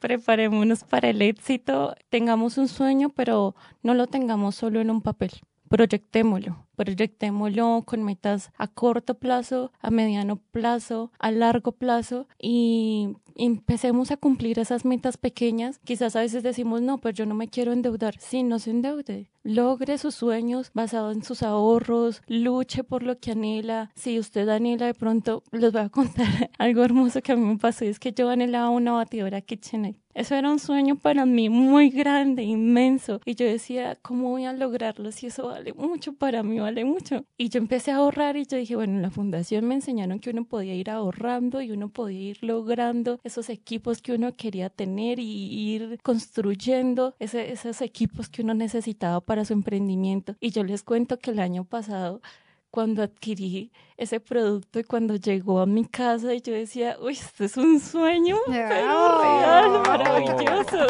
Preparémonos 0.00 0.84
para 0.84 1.08
el 1.10 1.22
éxito. 1.22 1.94
Tengamos 2.08 2.58
un 2.58 2.68
sueño, 2.68 3.10
pero 3.10 3.54
no 3.82 3.94
lo 3.94 4.06
tengamos 4.06 4.54
solo 4.54 4.80
en 4.80 4.90
un 4.90 5.02
papel. 5.02 5.30
Proyectémoslo. 5.68 6.66
Proyectémoslo 6.78 7.82
con 7.84 8.04
metas 8.04 8.52
a 8.56 8.68
corto 8.68 9.14
plazo, 9.14 9.72
a 9.80 9.90
mediano 9.90 10.36
plazo, 10.36 11.10
a 11.18 11.32
largo 11.32 11.72
plazo 11.72 12.28
y 12.40 13.16
empecemos 13.34 14.10
a 14.10 14.16
cumplir 14.16 14.58
esas 14.58 14.84
metas 14.84 15.16
pequeñas. 15.16 15.80
Quizás 15.84 16.14
a 16.14 16.20
veces 16.20 16.42
decimos, 16.42 16.82
no, 16.82 16.98
pero 16.98 17.14
yo 17.14 17.26
no 17.26 17.34
me 17.34 17.48
quiero 17.48 17.72
endeudar. 17.72 18.16
Sí, 18.20 18.42
no 18.42 18.58
se 18.58 18.70
endeude. 18.70 19.30
Logre 19.44 19.96
sus 19.96 20.14
sueños 20.14 20.70
basados 20.74 21.16
en 21.16 21.22
sus 21.22 21.42
ahorros, 21.42 22.22
luche 22.26 22.84
por 22.84 23.02
lo 23.02 23.18
que 23.18 23.30
anhela. 23.32 23.90
Si 23.94 24.18
usted 24.18 24.48
anhela, 24.48 24.86
de 24.86 24.94
pronto 24.94 25.42
les 25.52 25.72
voy 25.72 25.82
a 25.82 25.88
contar 25.88 26.50
algo 26.58 26.84
hermoso 26.84 27.22
que 27.22 27.32
a 27.32 27.36
mí 27.36 27.44
me 27.44 27.56
pasó. 27.56 27.84
Es 27.84 27.98
que 27.98 28.12
yo 28.12 28.28
anhelaba 28.28 28.70
una 28.70 28.92
batidora 28.92 29.40
KitchenAid. 29.40 29.96
Eso 30.14 30.34
era 30.34 30.50
un 30.50 30.58
sueño 30.58 30.96
para 30.96 31.24
mí 31.26 31.48
muy 31.48 31.90
grande, 31.90 32.42
inmenso. 32.42 33.20
Y 33.24 33.36
yo 33.36 33.46
decía, 33.46 33.96
¿cómo 34.02 34.30
voy 34.30 34.46
a 34.46 34.52
lograrlo 34.52 35.12
si 35.12 35.28
eso 35.28 35.46
vale 35.46 35.72
mucho 35.72 36.12
para 36.12 36.42
mí? 36.42 36.58
Vale 36.68 36.84
mucho. 36.84 37.24
Y 37.38 37.48
yo 37.48 37.60
empecé 37.60 37.92
a 37.92 37.96
ahorrar 37.96 38.36
y 38.36 38.44
yo 38.44 38.58
dije, 38.58 38.76
bueno, 38.76 38.96
en 38.96 39.00
la 39.00 39.08
fundación 39.08 39.64
me 39.64 39.74
enseñaron 39.74 40.18
que 40.18 40.28
uno 40.28 40.44
podía 40.44 40.74
ir 40.74 40.90
ahorrando 40.90 41.62
y 41.62 41.70
uno 41.70 41.88
podía 41.88 42.20
ir 42.28 42.38
logrando 42.42 43.20
esos 43.24 43.48
equipos 43.48 44.02
que 44.02 44.12
uno 44.12 44.36
quería 44.36 44.68
tener 44.68 45.18
y 45.18 45.24
ir 45.24 45.98
construyendo 46.02 47.14
ese, 47.20 47.52
esos 47.52 47.80
equipos 47.80 48.28
que 48.28 48.42
uno 48.42 48.52
necesitaba 48.52 49.22
para 49.22 49.46
su 49.46 49.54
emprendimiento. 49.54 50.36
Y 50.40 50.50
yo 50.50 50.62
les 50.62 50.82
cuento 50.82 51.18
que 51.18 51.30
el 51.30 51.38
año 51.38 51.64
pasado 51.64 52.20
cuando 52.70 53.02
adquirí 53.02 53.72
ese 53.96 54.20
producto 54.20 54.78
y 54.78 54.84
cuando 54.84 55.16
llegó 55.16 55.60
a 55.60 55.66
mi 55.66 55.86
casa 55.86 56.34
y 56.34 56.42
yo 56.42 56.52
decía, 56.52 56.98
uy, 57.00 57.14
esto 57.14 57.44
es 57.44 57.56
un 57.56 57.80
sueño, 57.80 58.36
pero 58.46 59.22
real, 59.22 59.82
maravilloso. 59.86 60.86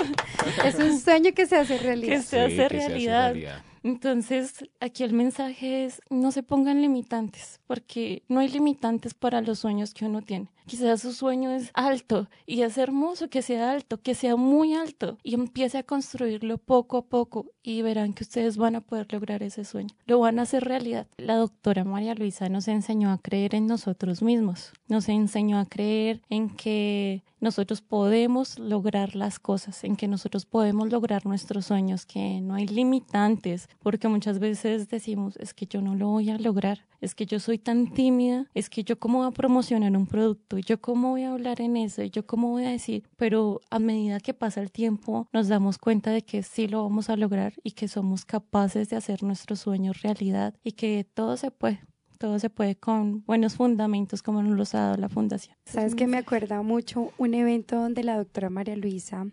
Es 0.64 0.74
un 0.74 0.98
sueño 0.98 1.30
que 1.36 1.46
se 1.46 1.54
hace 1.54 1.76
que 1.76 1.84
realidad. 1.84 2.20
se 2.22 2.50
Sí, 2.50 2.60
hace 2.60 2.68
que 2.68 2.80
se 2.80 2.84
hace 2.84 2.88
realidad. 2.88 3.62
Entonces, 3.88 4.66
aquí 4.81 5.03
el 5.03 5.14
mensaje 5.14 5.87
es, 5.87 6.03
no 6.11 6.31
se 6.31 6.42
pongan 6.42 6.83
limitantes, 6.83 7.59
porque 7.66 8.22
no 8.29 8.40
hay 8.40 8.48
limitantes 8.48 9.14
para 9.14 9.40
los 9.40 9.61
sueños 9.61 9.94
que 9.94 10.05
uno 10.05 10.20
tiene. 10.20 10.51
Quizás 10.66 11.01
su 11.01 11.14
sueño 11.14 11.51
es 11.51 11.70
alto 11.72 12.29
y 12.44 12.61
es 12.61 12.77
hermoso 12.77 13.31
que 13.31 13.40
sea 13.40 13.72
alto, 13.72 14.03
que 14.03 14.14
sea 14.14 14.37
muy 14.37 14.74
alto 14.74 15.16
y 15.22 15.33
empiece 15.33 15.79
a 15.79 15.83
construirlo 15.85 16.59
poco 16.59 16.98
a 16.98 17.07
poco 17.07 17.46
y 17.62 17.81
verán 17.81 18.12
que 18.12 18.24
ustedes 18.24 18.59
van 18.59 18.77
a 18.77 18.83
poder 18.83 19.11
lograr 19.11 19.42
ese 19.42 19.64
sueño. 19.64 19.94
Lo 20.05 20.18
van 20.18 20.38
a 20.38 20.42
hacer 20.42 20.64
realidad. 20.64 21.07
La 21.16 21.37
doctora 21.37 21.85
María 21.85 22.14
Luisa 22.14 22.51
nos 22.51 22.68
enseñó 22.68 23.11
a 23.11 23.16
creer 23.16 23.55
en 23.55 23.66
nosotros 23.66 24.20
mismos, 24.20 24.74
nos 24.88 25.09
enseñó 25.09 25.59
a 25.59 25.64
creer 25.64 26.20
en 26.29 26.51
que 26.51 27.22
nosotros 27.40 27.81
podemos 27.81 28.59
lograr 28.59 29.14
las 29.14 29.38
cosas, 29.38 29.85
en 29.85 29.96
que 29.96 30.09
nosotros 30.09 30.46
podemos 30.46 30.90
lograr 30.90 31.27
nuestros 31.27 31.66
sueños, 31.66 32.07
que 32.07 32.40
no 32.40 32.55
hay 32.55 32.66
limitantes, 32.66 33.68
porque 33.81 34.09
muchas 34.09 34.38
veces 34.38 34.88
decimos, 34.88 35.37
es 35.37 35.55
que 35.55 35.66
yo 35.66 35.81
no 35.81 35.94
lo 35.94 36.09
voy 36.09 36.31
a 36.31 36.38
lograr, 36.38 36.87
es 37.01 37.14
que 37.14 37.27
yo 37.27 37.38
soy 37.40 37.59
tan 37.59 37.92
tímida, 37.92 38.46
es 38.55 38.70
que 38.70 38.83
yo 38.85 38.98
cómo 38.98 39.18
voy 39.18 39.29
a 39.29 39.33
promocionar 39.33 39.96
un 39.96 40.07
producto, 40.07 40.59
yo 40.59 40.81
cómo 40.81 41.11
voy 41.11 41.22
a 41.22 41.33
hablar 41.33 41.61
en 41.61 41.77
eso, 41.77 42.03
yo 42.03 42.27
cómo 42.27 42.51
voy 42.51 42.64
a 42.64 42.70
decir, 42.70 43.05
pero 43.16 43.61
a 43.70 43.79
medida 43.79 44.20
que 44.20 44.35
pasa 44.35 44.61
el 44.61 44.70
tiempo 44.70 45.29
nos 45.33 45.48
damos 45.48 45.79
cuenta 45.79 46.11
de 46.11 46.22
que 46.22 46.42
sí 46.42 46.66
lo 46.68 46.83
vamos 46.83 47.11
a 47.11 47.16
lograr 47.16 47.55
y 47.62 47.72
que 47.72 47.88
somos 47.88 48.24
capaces 48.24 48.88
de 48.88 48.96
hacer 48.96 49.22
nuestros 49.22 49.61
sueños 49.61 50.03
realidad 50.03 50.55
y 50.64 50.72
que 50.72 51.05
todo 51.05 51.37
se 51.37 51.51
puede. 51.51 51.88
Todo 52.18 52.40
se 52.40 52.50
puede 52.50 52.74
con 52.74 53.24
buenos 53.26 53.54
fundamentos 53.54 54.22
como 54.22 54.42
nos 54.42 54.57
los 54.57 54.74
ha 54.74 54.81
dado 54.81 54.96
la 54.96 55.09
fundación. 55.09 55.57
¿Sabes 55.64 55.94
que 55.94 56.09
me 56.09 56.18
acuerda 56.18 56.62
mucho 56.62 57.12
un 57.16 57.33
evento 57.33 57.76
donde 57.76 58.02
la 58.02 58.16
doctora 58.16 58.50
María 58.50 58.74
Luisa, 58.74 59.26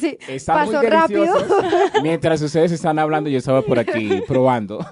Sí, 0.00 0.16
está 0.28 0.54
pasó 0.54 0.72
muy 0.78 0.86
rápido. 0.86 1.34
Mientras 2.02 2.40
ustedes 2.42 2.72
están 2.72 2.98
hablando, 2.98 3.30
yo 3.30 3.38
estaba 3.38 3.62
por 3.62 3.78
aquí 3.78 4.22
probando. 4.28 4.84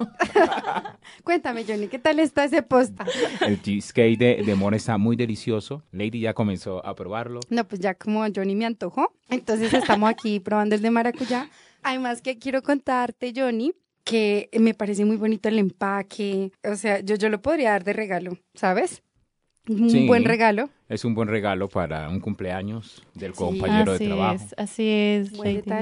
Cuéntame, 1.23 1.65
Johnny, 1.67 1.89
¿qué 1.89 1.99
tal 1.99 2.19
está 2.21 2.45
ese 2.45 2.63
posta? 2.63 3.05
El 3.47 3.61
cheesecake 3.63 4.19
de, 4.19 4.43
de 4.45 4.55
Mona 4.55 4.77
está 4.77 4.99
muy 4.99 5.17
delicioso. 5.17 5.83
Lady 5.93 6.21
ya 6.21 6.35
comenzó 6.35 6.85
a 6.85 6.95
probarlo. 6.95 7.41
No, 7.51 7.65
pues 7.67 7.81
ya 7.81 7.95
como 7.95 8.25
Johnny 8.35 8.55
me 8.55 8.67
antojó, 8.67 9.13
entonces 9.31 9.73
estamos 9.73 10.11
aquí 10.11 10.41
probando 10.45 10.75
el 10.75 10.83
de 10.83 10.91
maracuyá. 10.91 11.49
Además 11.83 12.21
que 12.23 12.39
quiero 12.39 12.63
contarte, 12.63 13.33
Johnny, 13.35 13.73
que 14.05 14.49
me 14.59 14.75
parece 14.75 15.05
muy 15.05 15.17
bonito 15.17 15.49
el 15.49 15.59
empaque. 15.59 16.53
O 16.71 16.77
sea, 16.77 17.01
yo, 17.01 17.17
yo 17.17 17.29
lo 17.29 17.41
podría 17.41 17.71
dar 17.71 17.85
de 17.85 17.93
regalo, 17.93 18.39
¿sabes? 18.55 19.03
Un 19.69 19.89
Sí. 19.91 20.07
buen 20.07 20.25
regalo. 20.25 20.69
Es 20.87 21.07
un 21.07 21.15
buen 21.15 21.29
regalo 21.29 21.69
para 21.69 22.11
un 22.11 22.21
cumpleaños 22.21 23.03
del 23.15 23.33
Sí. 23.33 23.39
compañero 23.39 23.93
de 23.97 24.07
trabajo. 24.07 24.35
es, 24.35 24.55
así 24.59 24.87
es. 24.87 25.33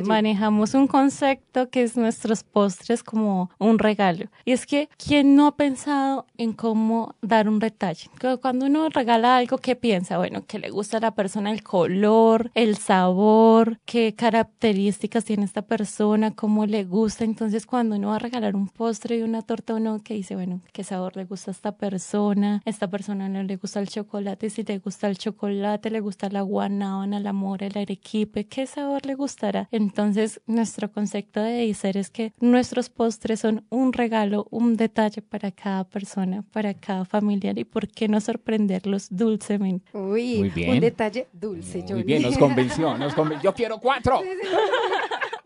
Manejamos 0.06 0.74
un 0.74 0.86
concepto 0.86 1.70
que 1.70 1.82
es 1.82 1.96
nuestros 1.96 2.44
postres 2.44 3.02
como 3.02 3.50
un 3.58 3.80
regalo. 3.80 4.26
Y 4.44 4.52
es 4.52 4.64
que, 4.64 4.88
¿quién 5.04 5.34
no 5.34 5.48
ha 5.48 5.56
pensado 5.56 6.26
en 6.38 6.52
cómo 6.52 7.16
dar 7.20 7.48
un 7.48 7.58
detalle? 7.58 8.08
Cuando 8.40 8.66
uno 8.66 8.88
regala 8.90 9.36
algo, 9.38 9.58
¿qué 9.58 9.74
piensa? 9.74 10.18
Bueno, 10.18 10.44
que 10.46 10.60
le 10.60 10.70
gusta 10.70 10.98
a 10.98 11.00
la 11.00 11.14
persona 11.16 11.50
el 11.50 11.64
color, 11.64 12.52
el 12.54 12.76
sabor, 12.76 13.80
qué 13.84 14.14
características 14.14 15.24
tiene 15.24 15.44
esta 15.44 15.62
persona, 15.62 16.30
cómo 16.30 16.64
le 16.66 16.84
gusta. 16.84 17.24
Entonces, 17.24 17.66
cuando 17.66 17.96
uno 17.96 18.10
va 18.10 18.16
a 18.16 18.20
regalar 18.20 18.54
un 18.54 18.68
postre 18.68 19.18
y 19.18 19.22
una 19.22 19.42
torta, 19.42 19.74
uno 19.74 20.00
que 20.04 20.14
dice, 20.14 20.36
bueno, 20.36 20.60
qué 20.72 20.84
sabor 20.84 21.16
le 21.16 21.24
gusta 21.24 21.50
a 21.50 21.54
esta 21.54 21.72
persona, 21.76 22.62
esta 22.64 22.88
persona 22.88 23.28
no 23.28 23.42
le 23.42 23.56
gusta 23.56 23.80
el 23.80 23.88
chocolate, 23.88 24.48
si 24.48 24.62
le 24.62 24.78
gusta 24.78 24.91
el 25.09 25.18
chocolate, 25.18 25.90
le 25.90 26.00
gusta 26.00 26.28
la 26.28 26.42
guanábana, 26.42 27.20
la 27.20 27.33
mora, 27.33 27.66
el 27.66 27.76
arequipe, 27.78 28.46
qué 28.46 28.66
sabor 28.66 29.05
le 29.07 29.14
gustará. 29.14 29.68
Entonces, 29.70 30.40
nuestro 30.46 30.90
concepto 30.90 31.40
de 31.40 31.61
Dicer 31.62 31.96
es 31.96 32.11
que 32.11 32.33
nuestros 32.40 32.90
postres 32.90 33.40
son 33.40 33.64
un 33.70 33.92
regalo, 33.92 34.46
un 34.50 34.76
detalle 34.76 35.22
para 35.22 35.50
cada 35.52 35.85
persona, 35.85 36.44
para 36.52 36.74
cada 36.74 37.05
familiar 37.05 37.59
y 37.59 37.64
por 37.64 37.88
qué 37.88 38.09
no 38.09 38.20
sorprenderlos 38.20 39.09
dulcemente. 39.11 39.96
Uy, 39.96 40.38
Muy 40.38 40.50
bien. 40.50 40.70
un 40.70 40.81
detalle 40.81 41.28
dulce, 41.33 41.78
Muy 41.78 41.88
Johnny. 41.88 42.02
bien, 42.05 42.22
nos 42.22 42.37
convenció, 42.38 42.96
nos 42.98 43.14
Yo 43.42 43.55
quiero 43.55 43.78
cuatro. 43.78 44.20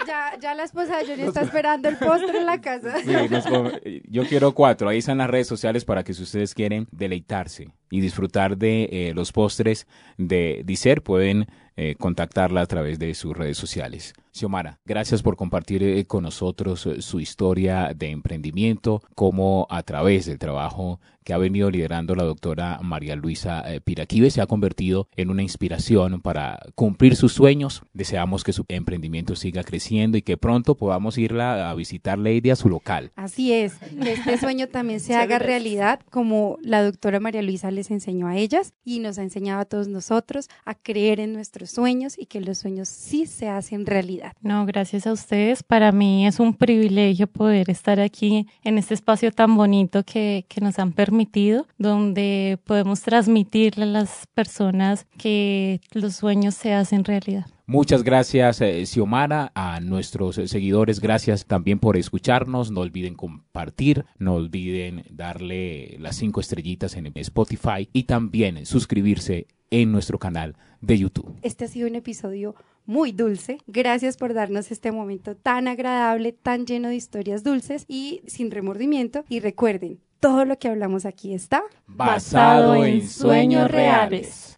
Ya, 0.07 0.39
ya 0.41 0.55
la 0.55 0.65
esposa 0.65 0.99
de 0.99 1.07
Johnny 1.07 1.23
está 1.23 1.43
esperando 1.43 1.89
el 1.89 1.97
postre 1.97 2.39
en 2.39 2.47
la 2.47 2.61
casa. 2.61 2.97
Sí, 3.05 3.13
nos 3.31 3.47
com- 3.47 3.71
yo 4.09 4.25
quiero 4.27 4.53
cuatro. 4.55 4.89
Ahí 4.89 4.99
están 4.99 5.19
las 5.19 5.29
redes 5.31 5.47
sociales 5.47 5.85
para 5.85 6.05
que 6.05 6.15
si 6.15 6.23
ustedes 6.23 6.55
quieren 6.55 6.87
deleitarse 6.93 7.69
y 7.91 8.01
disfrutar 8.01 8.57
de 8.57 8.89
eh, 8.93 9.13
los 9.15 9.33
postres 9.33 9.87
de 10.19 10.63
Dicer, 10.65 11.03
pueden 11.03 11.47
eh, 11.79 11.95
contactarla 11.99 12.63
a 12.63 12.67
través 12.67 12.99
de 12.99 13.13
sus 13.13 13.37
redes 13.37 13.59
sociales. 13.59 14.15
Xiomara, 14.33 14.79
gracias 14.87 15.23
por 15.23 15.37
compartir 15.37 15.83
eh, 15.83 16.07
con 16.07 16.23
nosotros 16.23 16.87
eh, 16.87 17.03
su 17.03 17.21
historia 17.21 17.93
de 17.95 18.11
emprendimiento, 18.11 19.03
cómo 19.15 19.67
a 19.69 19.83
través 19.83 20.25
del 20.25 20.39
trabajo 20.39 21.01
que 21.23 21.35
ha 21.35 21.39
venido 21.39 21.71
liderando 21.71 22.15
la 22.15 22.23
doctora 22.23 22.79
María 22.83 23.17
Luisa 23.17 23.65
Piraquive 23.83 24.31
se 24.31 24.41
ha 24.41 24.47
convertido 24.47 25.09
en 25.17 25.29
una 25.29 25.43
inspiración 25.43 26.21
para 26.21 26.61
cumplir 26.77 27.17
sus 27.17 27.33
sueños. 27.33 27.83
Deseamos 27.95 28.45
que 28.45 28.53
su 28.53 28.65
emprendimiento 28.69 29.35
siga 29.35 29.65
creciendo 29.65 30.19
y 30.19 30.23
que 30.23 30.37
pronto 30.37 30.77
podamos 30.77 31.19
irla 31.19 31.69
a 31.69 31.75
visitar 31.75 32.17
Lady 32.17 32.51
a 32.51 32.55
su 32.55 32.69
local. 32.69 33.11
Así 33.17 33.53
es, 33.53 33.75
que 33.75 34.13
este 34.13 34.39
sueño 34.39 34.69
también 34.69 35.01
se 35.01 35.17
haga 35.17 35.41
realidad 35.41 35.99
como 36.11 36.59
la 36.63 36.85
doctora 36.85 37.19
María 37.19 37.43
Luisa 37.43 37.73
les 37.73 37.91
enseñó 37.91 38.29
a 38.29 38.37
ellas 38.37 38.73
y 38.85 39.01
nos 39.01 39.19
ha 39.19 39.23
enseñado 39.25 39.63
a 39.63 39.65
todos 39.65 39.89
nosotros 39.89 40.49
a 40.65 40.77
creer 40.77 41.19
en 41.19 41.33
nuestros 41.33 41.66
sueños 41.71 42.19
y 42.19 42.27
que 42.27 42.41
los 42.41 42.59
sueños 42.59 42.89
sí 42.89 43.27
se 43.27 43.49
hacen 43.49 43.87
realidad. 43.87 44.33
No, 44.41 44.67
gracias 44.67 45.07
a 45.07 45.13
ustedes. 45.13 45.63
Para 45.63 45.93
mí 45.93 46.27
es 46.27 46.41
un 46.41 46.55
privilegio 46.55 47.27
poder 47.27 47.71
estar 47.71 48.01
aquí 48.01 48.47
en 48.63 48.79
este 48.79 48.95
espacio 48.95 49.33
tan 49.33 49.57
bonito 49.57 50.03
que, 50.05 50.47
que 50.49 50.61
nos 50.61 50.79
han 50.79 50.93
permitido, 50.93 51.67
donde 51.79 52.59
podemos 52.65 53.03
transmitirle 53.03 53.85
a 53.85 53.87
las 53.87 54.27
personas 54.35 55.07
que 55.19 55.81
los 55.93 56.17
sueños 56.17 56.55
se 56.55 56.73
hacen 56.73 57.05
realidad. 57.05 57.47
Muchas 57.69 58.05
gracias, 58.05 58.61
eh, 58.61 58.87
Xiomara, 58.87 59.51
a 59.57 59.81
nuestros 59.81 60.37
seguidores. 60.37 61.01
Gracias 61.01 61.47
también 61.47 61.81
por 61.81 61.97
escucharnos. 61.97 62.71
No 62.71 62.81
olviden 62.83 63.17
compartir, 63.17 64.05
no 64.19 64.35
olviden 64.35 65.05
darle 65.11 65.97
las 65.99 66.15
cinco 66.15 66.39
estrellitas 66.39 66.95
en 66.95 67.11
Spotify 67.17 67.89
y 67.93 68.05
también 68.05 68.65
suscribirse 68.67 69.49
en 69.71 69.93
nuestro 69.93 70.19
canal 70.19 70.57
de 70.81 70.99
YouTube. 70.99 71.35
Este 71.43 71.65
ha 71.65 71.69
sido 71.69 71.89
un 71.89 71.97
episodio 71.97 72.55
muy 72.87 73.13
dulce. 73.13 73.59
Gracias 73.67 74.17
por 74.17 74.35
darnos 74.35 74.71
este 74.71 74.93
momento 74.93 75.37
tan 75.37 75.69
agradable, 75.69 76.33
tan 76.33 76.67
lleno 76.67 76.89
de 76.89 76.97
historias 76.97 77.43
dulces 77.43 77.85
y 77.89 78.23
sin 78.27 78.51
remordimiento. 78.51 79.25
Y 79.29 79.41
recuerden, 79.41 80.01
todo 80.21 80.45
lo 80.45 80.59
que 80.59 80.69
hablamos 80.69 81.05
aquí 81.05 81.35
está 81.35 81.63
Basado 81.87 82.85
en 82.85 83.07
sueños 83.07 83.71
reales. 83.71 84.55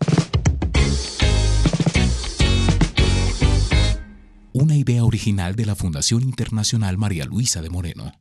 Una 4.52 4.74
idea 4.76 5.04
original 5.04 5.54
de 5.54 5.66
la 5.66 5.76
Fundación 5.76 6.22
Internacional 6.22 6.98
María 6.98 7.24
Luisa 7.24 7.62
de 7.62 7.70
Moreno. 7.70 8.12